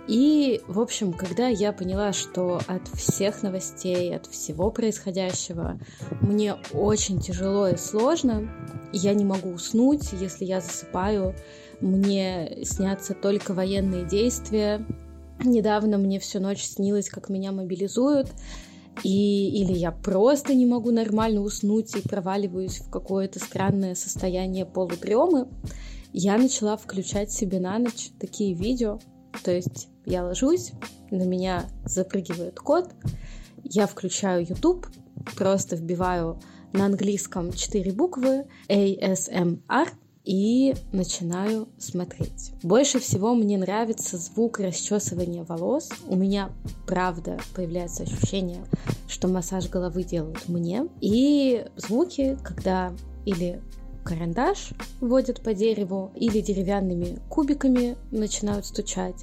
И, 0.08 0.62
в 0.68 0.80
общем, 0.80 1.14
когда 1.14 1.50
я 1.50 1.72
поняла, 1.72 2.14
что 2.14 2.60
от 2.66 2.88
всех 2.88 3.44
новостей, 3.44 4.16
от 4.16 4.26
всего 4.26 4.72
происходящего 4.72 5.80
мне 6.20 6.56
очень 6.74 7.20
тяжело 7.20 7.68
и 7.68 7.78
сложно, 7.78 8.50
я 8.92 9.14
не 9.14 9.24
могу 9.24 9.50
уснуть, 9.52 10.12
если 10.14 10.46
я 10.46 10.62
засыпаю, 10.62 11.36
мне 11.80 12.60
снятся 12.64 13.14
только 13.14 13.54
военные 13.54 14.04
действия, 14.04 14.84
Недавно 15.44 15.98
мне 15.98 16.20
всю 16.20 16.40
ночь 16.40 16.64
снилось, 16.64 17.10
как 17.10 17.30
меня 17.30 17.52
мобилизуют, 17.52 18.32
и, 19.04 19.62
или 19.62 19.74
я 19.74 19.92
просто 19.92 20.54
не 20.54 20.66
могу 20.66 20.92
нормально 20.92 21.42
уснуть 21.42 21.96
и 21.96 22.02
проваливаюсь 22.02 22.80
в 22.80 22.90
какое-то 22.90 23.40
странное 23.40 23.96
состояние 23.96 24.66
полудремы, 24.66 25.48
я 26.12 26.38
начала 26.38 26.76
включать 26.76 27.32
себе 27.32 27.60
на 27.60 27.78
ночь 27.80 28.10
такие 28.20 28.54
видео. 28.54 29.00
То 29.44 29.52
есть 29.52 29.88
я 30.06 30.26
ложусь, 30.26 30.72
на 31.12 31.24
меня 31.24 31.70
запрыгивает 31.86 32.60
кот, 32.60 32.90
я 33.64 33.88
включаю 33.88 34.46
YouTube, 34.46 34.88
просто 35.38 35.76
вбиваю 35.76 36.42
на 36.74 36.86
английском 36.86 37.54
четыре 37.54 37.94
буквы 37.94 38.46
ASMR, 38.68 39.90
и 40.30 40.76
начинаю 40.92 41.70
смотреть. 41.80 42.52
Больше 42.62 43.00
всего 43.00 43.34
мне 43.34 43.58
нравится 43.58 44.16
звук 44.18 44.60
расчесывания 44.60 45.44
волос. 45.44 45.90
У 46.08 46.16
меня, 46.16 46.52
правда, 46.86 47.40
появляется 47.56 48.04
ощущение, 48.04 48.64
что 49.08 49.28
массаж 49.28 49.68
головы 49.70 50.04
делают 50.04 50.48
мне. 50.48 50.88
И 51.02 51.66
звуки, 51.78 52.38
когда 52.44 52.94
или 53.26 53.60
карандаш 54.06 54.74
водят 55.02 55.42
по 55.42 55.56
дереву 55.56 56.12
или 56.16 56.42
деревянными 56.42 57.18
кубиками 57.28 57.98
начинают 58.12 58.68
стучать. 58.68 59.16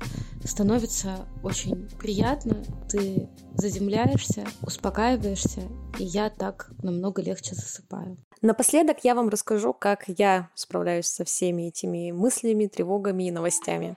Становится 0.43 1.27
очень 1.45 1.89
приятно, 2.01 2.65
ты 2.91 3.29
заземляешься, 3.55 4.45
успокаиваешься, 4.61 5.63
и 6.01 6.05
я 6.05 6.31
так 6.31 6.73
намного 6.83 7.23
легче 7.23 7.55
засыпаю. 7.55 8.17
Напоследок 8.47 8.99
я 9.03 9.17
вам 9.17 9.29
расскажу, 9.29 9.73
как 9.73 10.05
я 10.07 10.51
справляюсь 10.55 11.09
со 11.09 11.25
всеми 11.25 11.63
этими 11.63 12.13
мыслями, 12.13 12.67
тревогами 12.67 13.25
и 13.25 13.33
новостями. 13.33 13.97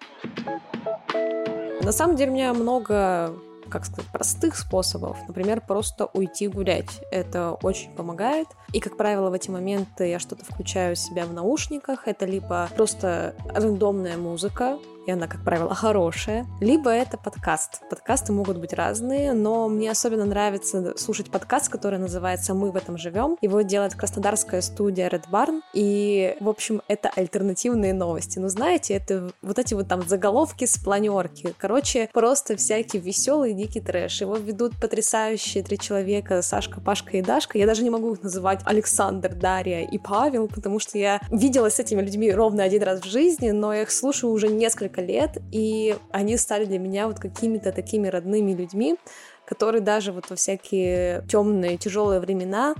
На 1.83 1.91
самом 1.91 2.15
деле 2.15 2.31
у 2.31 2.33
меня 2.33 2.53
много 2.55 3.35
как 3.69 3.85
сказать, 3.85 4.07
простых 4.11 4.57
способов. 4.57 5.17
Например, 5.27 5.61
просто 5.61 6.07
уйти 6.13 6.47
гулять. 6.47 7.01
Это 7.11 7.51
очень 7.61 7.91
помогает. 7.91 8.47
И, 8.73 8.79
как 8.79 8.97
правило, 8.97 9.29
в 9.29 9.33
эти 9.33 9.51
моменты 9.51 10.07
я 10.07 10.17
что-то 10.17 10.43
включаю 10.43 10.95
себя 10.95 11.25
в 11.25 11.33
наушниках. 11.33 12.07
Это 12.07 12.25
либо 12.25 12.67
просто 12.75 13.35
рандомная 13.53 14.17
музыка, 14.17 14.79
и 15.09 15.11
она, 15.11 15.27
как 15.27 15.43
правило, 15.43 15.73
хорошая, 15.73 16.45
либо 16.61 16.91
это 16.91 17.17
подкаст. 17.17 17.81
Подкасты 17.89 18.31
могут 18.31 18.57
быть 18.57 18.73
разные, 18.73 19.33
но 19.33 19.67
мне 19.67 19.89
особенно 19.89 20.23
нравится 20.23 20.95
слушать 20.97 21.31
подкаст, 21.31 21.69
который 21.69 21.97
называется 21.97 22.53
«Мы 22.53 22.71
в 22.71 22.75
этом 22.75 22.95
живем». 22.97 23.35
Его 23.41 23.61
делает 23.61 23.95
краснодарская 23.95 24.61
студия 24.61 25.09
Red 25.09 25.23
Barn, 25.31 25.61
и, 25.73 26.37
в 26.39 26.47
общем, 26.47 26.83
это 26.87 27.09
альтернативные 27.15 27.93
новости. 27.93 28.37
Ну, 28.37 28.49
знаете, 28.49 28.93
это 28.93 29.31
вот 29.41 29.57
эти 29.57 29.73
вот 29.73 29.87
там 29.87 30.07
заголовки 30.07 30.65
с 30.65 30.77
планерки. 30.77 31.55
Короче, 31.57 32.07
просто 32.13 32.55
всякий 32.55 32.99
веселый 32.99 33.53
дикий 33.53 33.81
трэш. 33.81 34.21
Его 34.21 34.35
ведут 34.35 34.79
потрясающие 34.79 35.63
три 35.63 35.79
человека, 35.79 36.43
Сашка, 36.43 36.81
Пашка 36.81 37.17
и 37.17 37.23
Дашка. 37.23 37.57
Я 37.57 37.65
даже 37.65 37.81
не 37.81 37.89
могу 37.89 38.13
их 38.13 38.21
называть 38.21 38.61
Александр, 38.63 39.33
Дарья 39.33 39.81
и 39.81 39.97
Павел, 39.97 40.47
потому 40.47 40.77
что 40.77 40.99
я 40.99 41.19
виделась 41.31 41.75
с 41.75 41.79
этими 41.79 42.01
людьми 42.01 42.31
ровно 42.31 42.61
один 42.61 42.83
раз 42.83 43.01
в 43.01 43.05
жизни, 43.05 43.49
но 43.49 43.73
я 43.73 43.81
их 43.81 43.91
слушаю 43.91 44.31
уже 44.31 44.49
несколько 44.49 44.98
лет, 44.99 45.37
и 45.51 45.97
они 46.11 46.37
стали 46.37 46.65
для 46.65 46.79
меня 46.79 47.07
вот 47.07 47.19
какими-то 47.19 47.71
такими 47.71 48.07
родными 48.07 48.53
людьми, 48.53 48.97
которые 49.45 49.81
даже 49.81 50.11
вот 50.11 50.29
во 50.29 50.35
всякие 50.35 51.25
темные, 51.27 51.77
тяжелые 51.77 52.19
времена, 52.19 52.75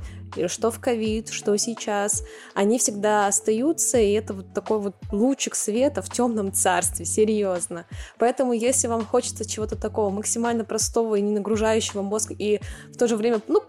что 0.45 0.69
в 0.69 0.79
ковид, 0.79 1.29
что 1.29 1.58
сейчас, 1.58 2.23
они 2.53 2.77
всегда 2.77 3.25
остаются, 3.25 3.97
и 3.97 4.12
это 4.12 4.36
вот 4.36 4.53
такой 4.53 4.77
вот 4.77 4.95
лучик 5.12 5.55
света 5.55 6.03
в 6.03 6.12
темном 6.12 6.53
царстве, 6.53 7.05
серьезно. 7.05 7.88
Поэтому, 8.19 8.53
если 8.53 8.88
вам 8.88 9.03
хочется 9.03 9.49
чего-то 9.49 9.75
такого 9.75 10.12
максимально 10.12 10.63
простого 10.63 11.15
и 11.15 11.21
не 11.21 11.32
нагружающего 11.32 12.03
мозг, 12.03 12.34
и 12.38 12.62
в 12.93 12.97
то 12.97 13.08
же 13.08 13.17
время, 13.17 13.41
ну, 13.47 13.63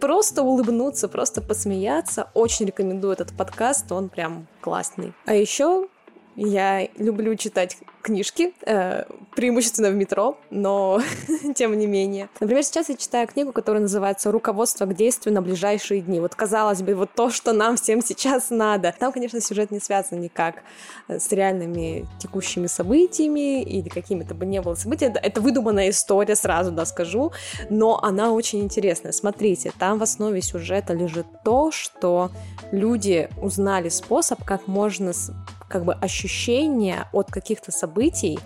просто 0.00 0.42
улыбнуться, 0.42 1.08
просто 1.08 1.40
посмеяться. 1.42 2.28
Очень 2.34 2.66
рекомендую 2.66 3.14
этот 3.14 3.36
подкаст, 3.36 3.90
он 3.90 4.08
прям 4.08 4.46
классный. 4.60 5.12
А 5.26 5.34
еще 5.34 5.88
я 6.36 6.86
люблю 6.98 7.34
читать 7.36 7.78
книжки, 8.04 8.52
э, 8.66 9.04
преимущественно 9.34 9.90
в 9.90 9.94
метро, 9.94 10.36
но 10.50 11.00
тем 11.54 11.76
не 11.76 11.86
менее. 11.86 12.28
Например, 12.38 12.62
сейчас 12.62 12.90
я 12.90 12.96
читаю 12.96 13.26
книгу, 13.26 13.52
которая 13.52 13.82
называется 13.82 14.30
«Руководство 14.30 14.84
к 14.86 14.94
действию 14.94 15.34
на 15.34 15.42
ближайшие 15.42 16.02
дни». 16.02 16.20
Вот, 16.20 16.34
казалось 16.34 16.82
бы, 16.82 16.94
вот 16.94 17.10
то, 17.14 17.30
что 17.30 17.52
нам 17.52 17.76
всем 17.76 18.02
сейчас 18.02 18.50
надо. 18.50 18.94
Там, 18.98 19.10
конечно, 19.10 19.40
сюжет 19.40 19.70
не 19.70 19.80
связан 19.80 20.20
никак 20.20 20.56
э, 21.08 21.18
с 21.18 21.32
реальными 21.32 22.06
текущими 22.20 22.66
событиями 22.66 23.62
или 23.62 23.88
какими-то 23.88 24.34
бы 24.34 24.44
не 24.46 24.60
было 24.60 24.74
событий. 24.74 25.06
Это, 25.06 25.40
выдуманная 25.40 25.90
история, 25.90 26.36
сразу, 26.36 26.70
да, 26.70 26.84
скажу, 26.84 27.32
но 27.70 27.98
она 28.02 28.32
очень 28.32 28.60
интересная. 28.60 29.12
Смотрите, 29.12 29.72
там 29.78 29.98
в 29.98 30.02
основе 30.02 30.42
сюжета 30.42 30.92
лежит 30.92 31.26
то, 31.42 31.70
что 31.70 32.30
люди 32.70 33.30
узнали 33.40 33.88
способ, 33.88 34.44
как 34.44 34.68
можно 34.68 35.12
как 35.68 35.84
бы 35.84 35.94
ощущения 35.94 37.08
от 37.12 37.30
каких-то 37.30 37.72
событий 37.72 37.93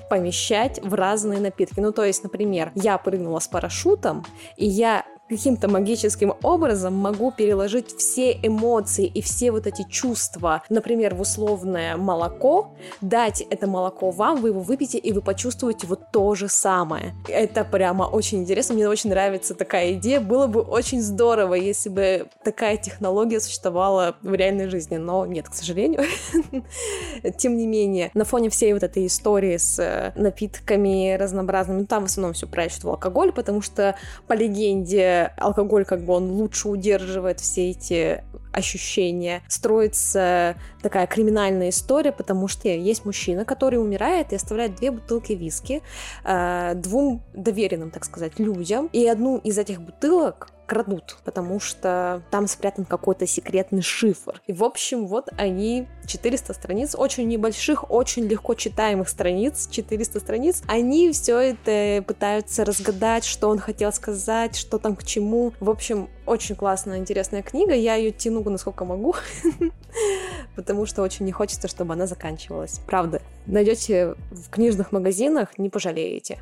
помещать 0.08 0.80
в 0.82 0.94
разные 0.94 1.40
напитки. 1.40 1.80
Ну, 1.80 1.92
то 1.92 2.04
есть, 2.04 2.22
например, 2.22 2.72
я 2.74 2.98
прыгнула 2.98 3.38
с 3.38 3.48
парашютом, 3.48 4.24
и 4.56 4.66
я 4.66 5.04
каким-то 5.28 5.68
магическим 5.68 6.34
образом 6.42 6.94
могу 6.94 7.30
переложить 7.30 7.94
все 7.96 8.32
эмоции 8.42 9.06
и 9.06 9.20
все 9.20 9.50
вот 9.50 9.66
эти 9.66 9.84
чувства, 9.88 10.62
например, 10.68 11.14
в 11.14 11.20
условное 11.20 11.96
молоко, 11.96 12.74
дать 13.00 13.42
это 13.42 13.66
молоко 13.66 14.10
вам, 14.10 14.40
вы 14.40 14.48
его 14.48 14.60
выпьете, 14.60 14.98
и 14.98 15.12
вы 15.12 15.20
почувствуете 15.20 15.86
вот 15.86 16.10
то 16.12 16.34
же 16.34 16.48
самое. 16.48 17.14
Это 17.28 17.64
прямо 17.64 18.04
очень 18.04 18.38
интересно, 18.38 18.74
мне 18.74 18.88
очень 18.88 19.10
нравится 19.10 19.54
такая 19.54 19.94
идея. 19.94 20.20
Было 20.20 20.46
бы 20.46 20.60
очень 20.60 21.00
здорово, 21.00 21.54
если 21.54 21.88
бы 21.88 22.26
такая 22.42 22.76
технология 22.76 23.40
существовала 23.40 24.16
в 24.22 24.34
реальной 24.34 24.68
жизни, 24.68 24.96
но 24.96 25.26
нет, 25.26 25.48
к 25.48 25.54
сожалению. 25.54 26.04
Тем 27.38 27.56
не 27.56 27.66
менее, 27.66 28.10
на 28.14 28.24
фоне 28.24 28.50
всей 28.50 28.72
вот 28.72 28.82
этой 28.82 29.06
истории 29.06 29.56
с 29.56 29.78
э, 29.78 30.12
напитками 30.16 31.16
разнообразными, 31.16 31.84
там 31.84 32.02
в 32.02 32.06
основном 32.06 32.32
все 32.32 32.46
в 32.46 32.88
алкоголь, 32.88 33.32
потому 33.32 33.60
что 33.60 33.96
по 34.26 34.32
легенде 34.32 35.17
алкоголь 35.36 35.84
как 35.84 36.02
бы 36.04 36.14
он 36.14 36.30
лучше 36.30 36.68
удерживает 36.68 37.40
все 37.40 37.70
эти 37.70 38.24
ощущения. 38.52 39.42
Строится 39.48 40.56
такая 40.82 41.06
криминальная 41.06 41.70
история, 41.70 42.12
потому 42.12 42.48
что 42.48 42.68
есть 42.68 43.04
мужчина, 43.04 43.44
который 43.44 43.76
умирает 43.76 44.32
и 44.32 44.36
оставляет 44.36 44.76
две 44.76 44.90
бутылки 44.90 45.32
виски 45.32 45.82
э, 46.24 46.72
двум 46.74 47.22
доверенным, 47.34 47.90
так 47.90 48.04
сказать, 48.04 48.38
людям. 48.38 48.88
И 48.92 49.06
одну 49.06 49.38
из 49.38 49.58
этих 49.58 49.80
бутылок 49.80 50.48
крадут, 50.68 51.16
потому 51.24 51.58
что 51.58 52.22
там 52.30 52.46
спрятан 52.46 52.84
какой-то 52.84 53.26
секретный 53.26 53.82
шифр. 53.82 54.40
И, 54.46 54.52
в 54.52 54.62
общем, 54.62 55.06
вот 55.06 55.30
они, 55.36 55.88
400 56.06 56.52
страниц, 56.52 56.94
очень 56.94 57.26
небольших, 57.26 57.90
очень 57.90 58.26
легко 58.26 58.54
читаемых 58.54 59.08
страниц, 59.08 59.68
400 59.70 60.20
страниц, 60.20 60.62
они 60.68 61.10
все 61.12 61.38
это 61.38 62.04
пытаются 62.06 62.64
разгадать, 62.64 63.24
что 63.24 63.48
он 63.48 63.58
хотел 63.58 63.92
сказать, 63.92 64.56
что 64.56 64.78
там 64.78 64.94
к 64.94 65.04
чему. 65.04 65.54
В 65.58 65.70
общем, 65.70 66.08
очень 66.26 66.54
классная, 66.54 66.98
интересная 66.98 67.42
книга, 67.42 67.74
я 67.74 67.94
ее 67.94 68.12
тяну 68.12 68.48
насколько 68.48 68.84
могу, 68.84 69.14
потому 70.54 70.86
что 70.86 71.02
очень 71.02 71.24
не 71.24 71.32
хочется, 71.32 71.66
чтобы 71.66 71.94
она 71.94 72.06
заканчивалась. 72.06 72.80
Правда, 72.86 73.22
найдете 73.46 74.14
в 74.30 74.50
книжных 74.50 74.92
магазинах, 74.92 75.58
не 75.58 75.70
пожалеете. 75.70 76.38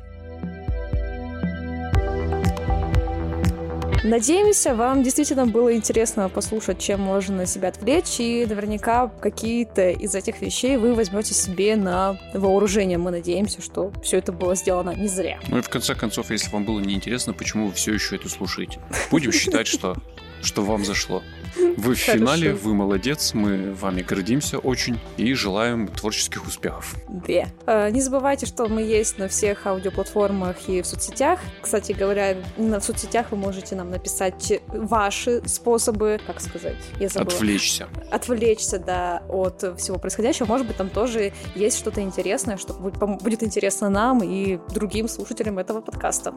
Надеемся, 4.03 4.75
вам 4.75 5.03
действительно 5.03 5.45
было 5.45 5.75
интересно 5.75 6.29
послушать, 6.29 6.79
чем 6.79 7.01
можно 7.01 7.45
себя 7.45 7.69
отвлечь, 7.69 8.19
и 8.19 8.45
наверняка 8.45 9.07
какие-то 9.07 9.89
из 9.89 10.13
этих 10.15 10.41
вещей 10.41 10.77
вы 10.77 10.93
возьмете 10.93 11.33
себе 11.33 11.75
на 11.75 12.17
вооружение. 12.33 12.97
Мы 12.97 13.11
надеемся, 13.11 13.61
что 13.61 13.91
все 14.03 14.17
это 14.17 14.31
было 14.31 14.55
сделано 14.55 14.91
не 14.91 15.07
зря. 15.07 15.39
Ну 15.47 15.57
и 15.57 15.61
в 15.61 15.69
конце 15.69 15.95
концов, 15.95 16.31
если 16.31 16.49
вам 16.51 16.63
было 16.63 16.79
неинтересно, 16.79 17.33
почему 17.33 17.67
вы 17.67 17.73
все 17.73 17.93
еще 17.93 18.15
это 18.15 18.29
слушаете? 18.29 18.79
Будем 19.11 19.31
считать, 19.31 19.67
что 19.67 19.95
что 20.41 20.63
вам 20.63 20.85
зашло. 20.85 21.23
Вы 21.77 21.95
в 21.95 21.97
финале, 21.97 22.53
вы 22.53 22.73
молодец, 22.73 23.33
мы 23.33 23.73
вами 23.73 24.01
гордимся 24.01 24.59
очень 24.59 24.99
и 25.17 25.33
желаем 25.33 25.87
творческих 25.87 26.45
успехов. 26.45 26.95
Да. 27.07 27.45
Э, 27.65 27.89
не 27.89 28.01
забывайте, 28.01 28.45
что 28.45 28.67
мы 28.67 28.81
есть 28.81 29.17
на 29.17 29.27
всех 29.27 29.65
аудиоплатформах 29.65 30.69
и 30.69 30.81
в 30.81 30.85
соцсетях. 30.85 31.39
Кстати 31.61 31.93
говоря, 31.93 32.37
на 32.57 32.79
соцсетях 32.79 33.27
вы 33.31 33.37
можете 33.37 33.75
нам 33.75 33.89
написать 33.89 34.61
ваши 34.67 35.41
способы, 35.47 36.19
как 36.27 36.41
сказать, 36.41 36.77
я 36.99 37.09
забыла. 37.09 37.33
Отвлечься. 37.33 37.87
Отвлечься, 38.11 38.79
да, 38.79 39.23
от 39.29 39.63
всего 39.79 39.97
происходящего. 39.97 40.45
Может 40.47 40.67
быть, 40.67 40.77
там 40.77 40.89
тоже 40.89 41.33
есть 41.55 41.77
что-то 41.77 42.01
интересное, 42.01 42.57
что 42.57 42.73
будет 42.73 43.43
интересно 43.43 43.89
нам 43.89 44.23
и 44.23 44.59
другим 44.73 45.07
слушателям 45.07 45.57
этого 45.59 45.81
подкаста. 45.81 46.33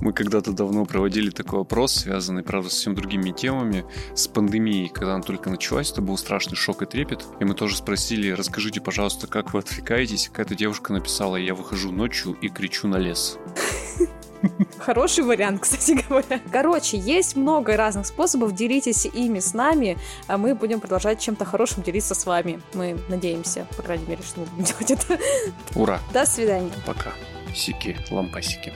Мы 0.00 0.12
когда-то 0.12 0.52
давно 0.52 0.84
проводили 0.84 1.30
такой 1.30 1.62
опрос, 1.62 1.94
связанный, 1.94 2.42
правда, 2.42 2.68
с 2.68 2.80
совсем 2.80 2.94
другими 3.30 3.32
темами, 3.32 3.84
с 4.14 4.28
пандемией, 4.28 4.88
когда 4.88 5.14
она 5.14 5.22
только 5.22 5.50
началась, 5.50 5.90
это 5.90 6.00
был 6.02 6.16
страшный 6.16 6.56
шок 6.56 6.82
и 6.82 6.86
трепет. 6.86 7.24
И 7.40 7.44
мы 7.44 7.54
тоже 7.54 7.76
спросили, 7.76 8.30
расскажите, 8.30 8.80
пожалуйста, 8.80 9.26
как 9.26 9.52
вы 9.52 9.60
отвлекаетесь? 9.60 10.28
Какая-то 10.28 10.54
девушка 10.54 10.92
написала, 10.92 11.36
я 11.36 11.54
выхожу 11.54 11.92
ночью 11.92 12.32
и 12.32 12.48
кричу 12.48 12.88
на 12.88 12.96
лес. 12.96 13.38
Хороший 14.78 15.24
вариант, 15.24 15.60
кстати 15.62 16.02
говоря. 16.08 16.40
Короче, 16.50 16.96
есть 16.96 17.36
много 17.36 17.76
разных 17.76 18.06
способов, 18.06 18.54
делитесь 18.54 19.06
ими 19.06 19.38
с 19.38 19.54
нами, 19.54 19.98
а 20.26 20.38
мы 20.38 20.54
будем 20.54 20.80
продолжать 20.80 21.20
чем-то 21.20 21.44
хорошим 21.44 21.82
делиться 21.82 22.14
с 22.14 22.26
вами. 22.26 22.60
Мы 22.74 22.98
надеемся, 23.08 23.66
по 23.76 23.82
крайней 23.82 24.06
мере, 24.06 24.22
что 24.22 24.40
мы 24.40 24.46
будем 24.46 24.64
делать 24.64 24.90
это. 24.90 25.18
Ура! 25.74 26.00
До 26.12 26.24
свидания. 26.24 26.72
Пока. 26.86 27.12
Сики, 27.54 27.96
лампасики. 28.10 28.72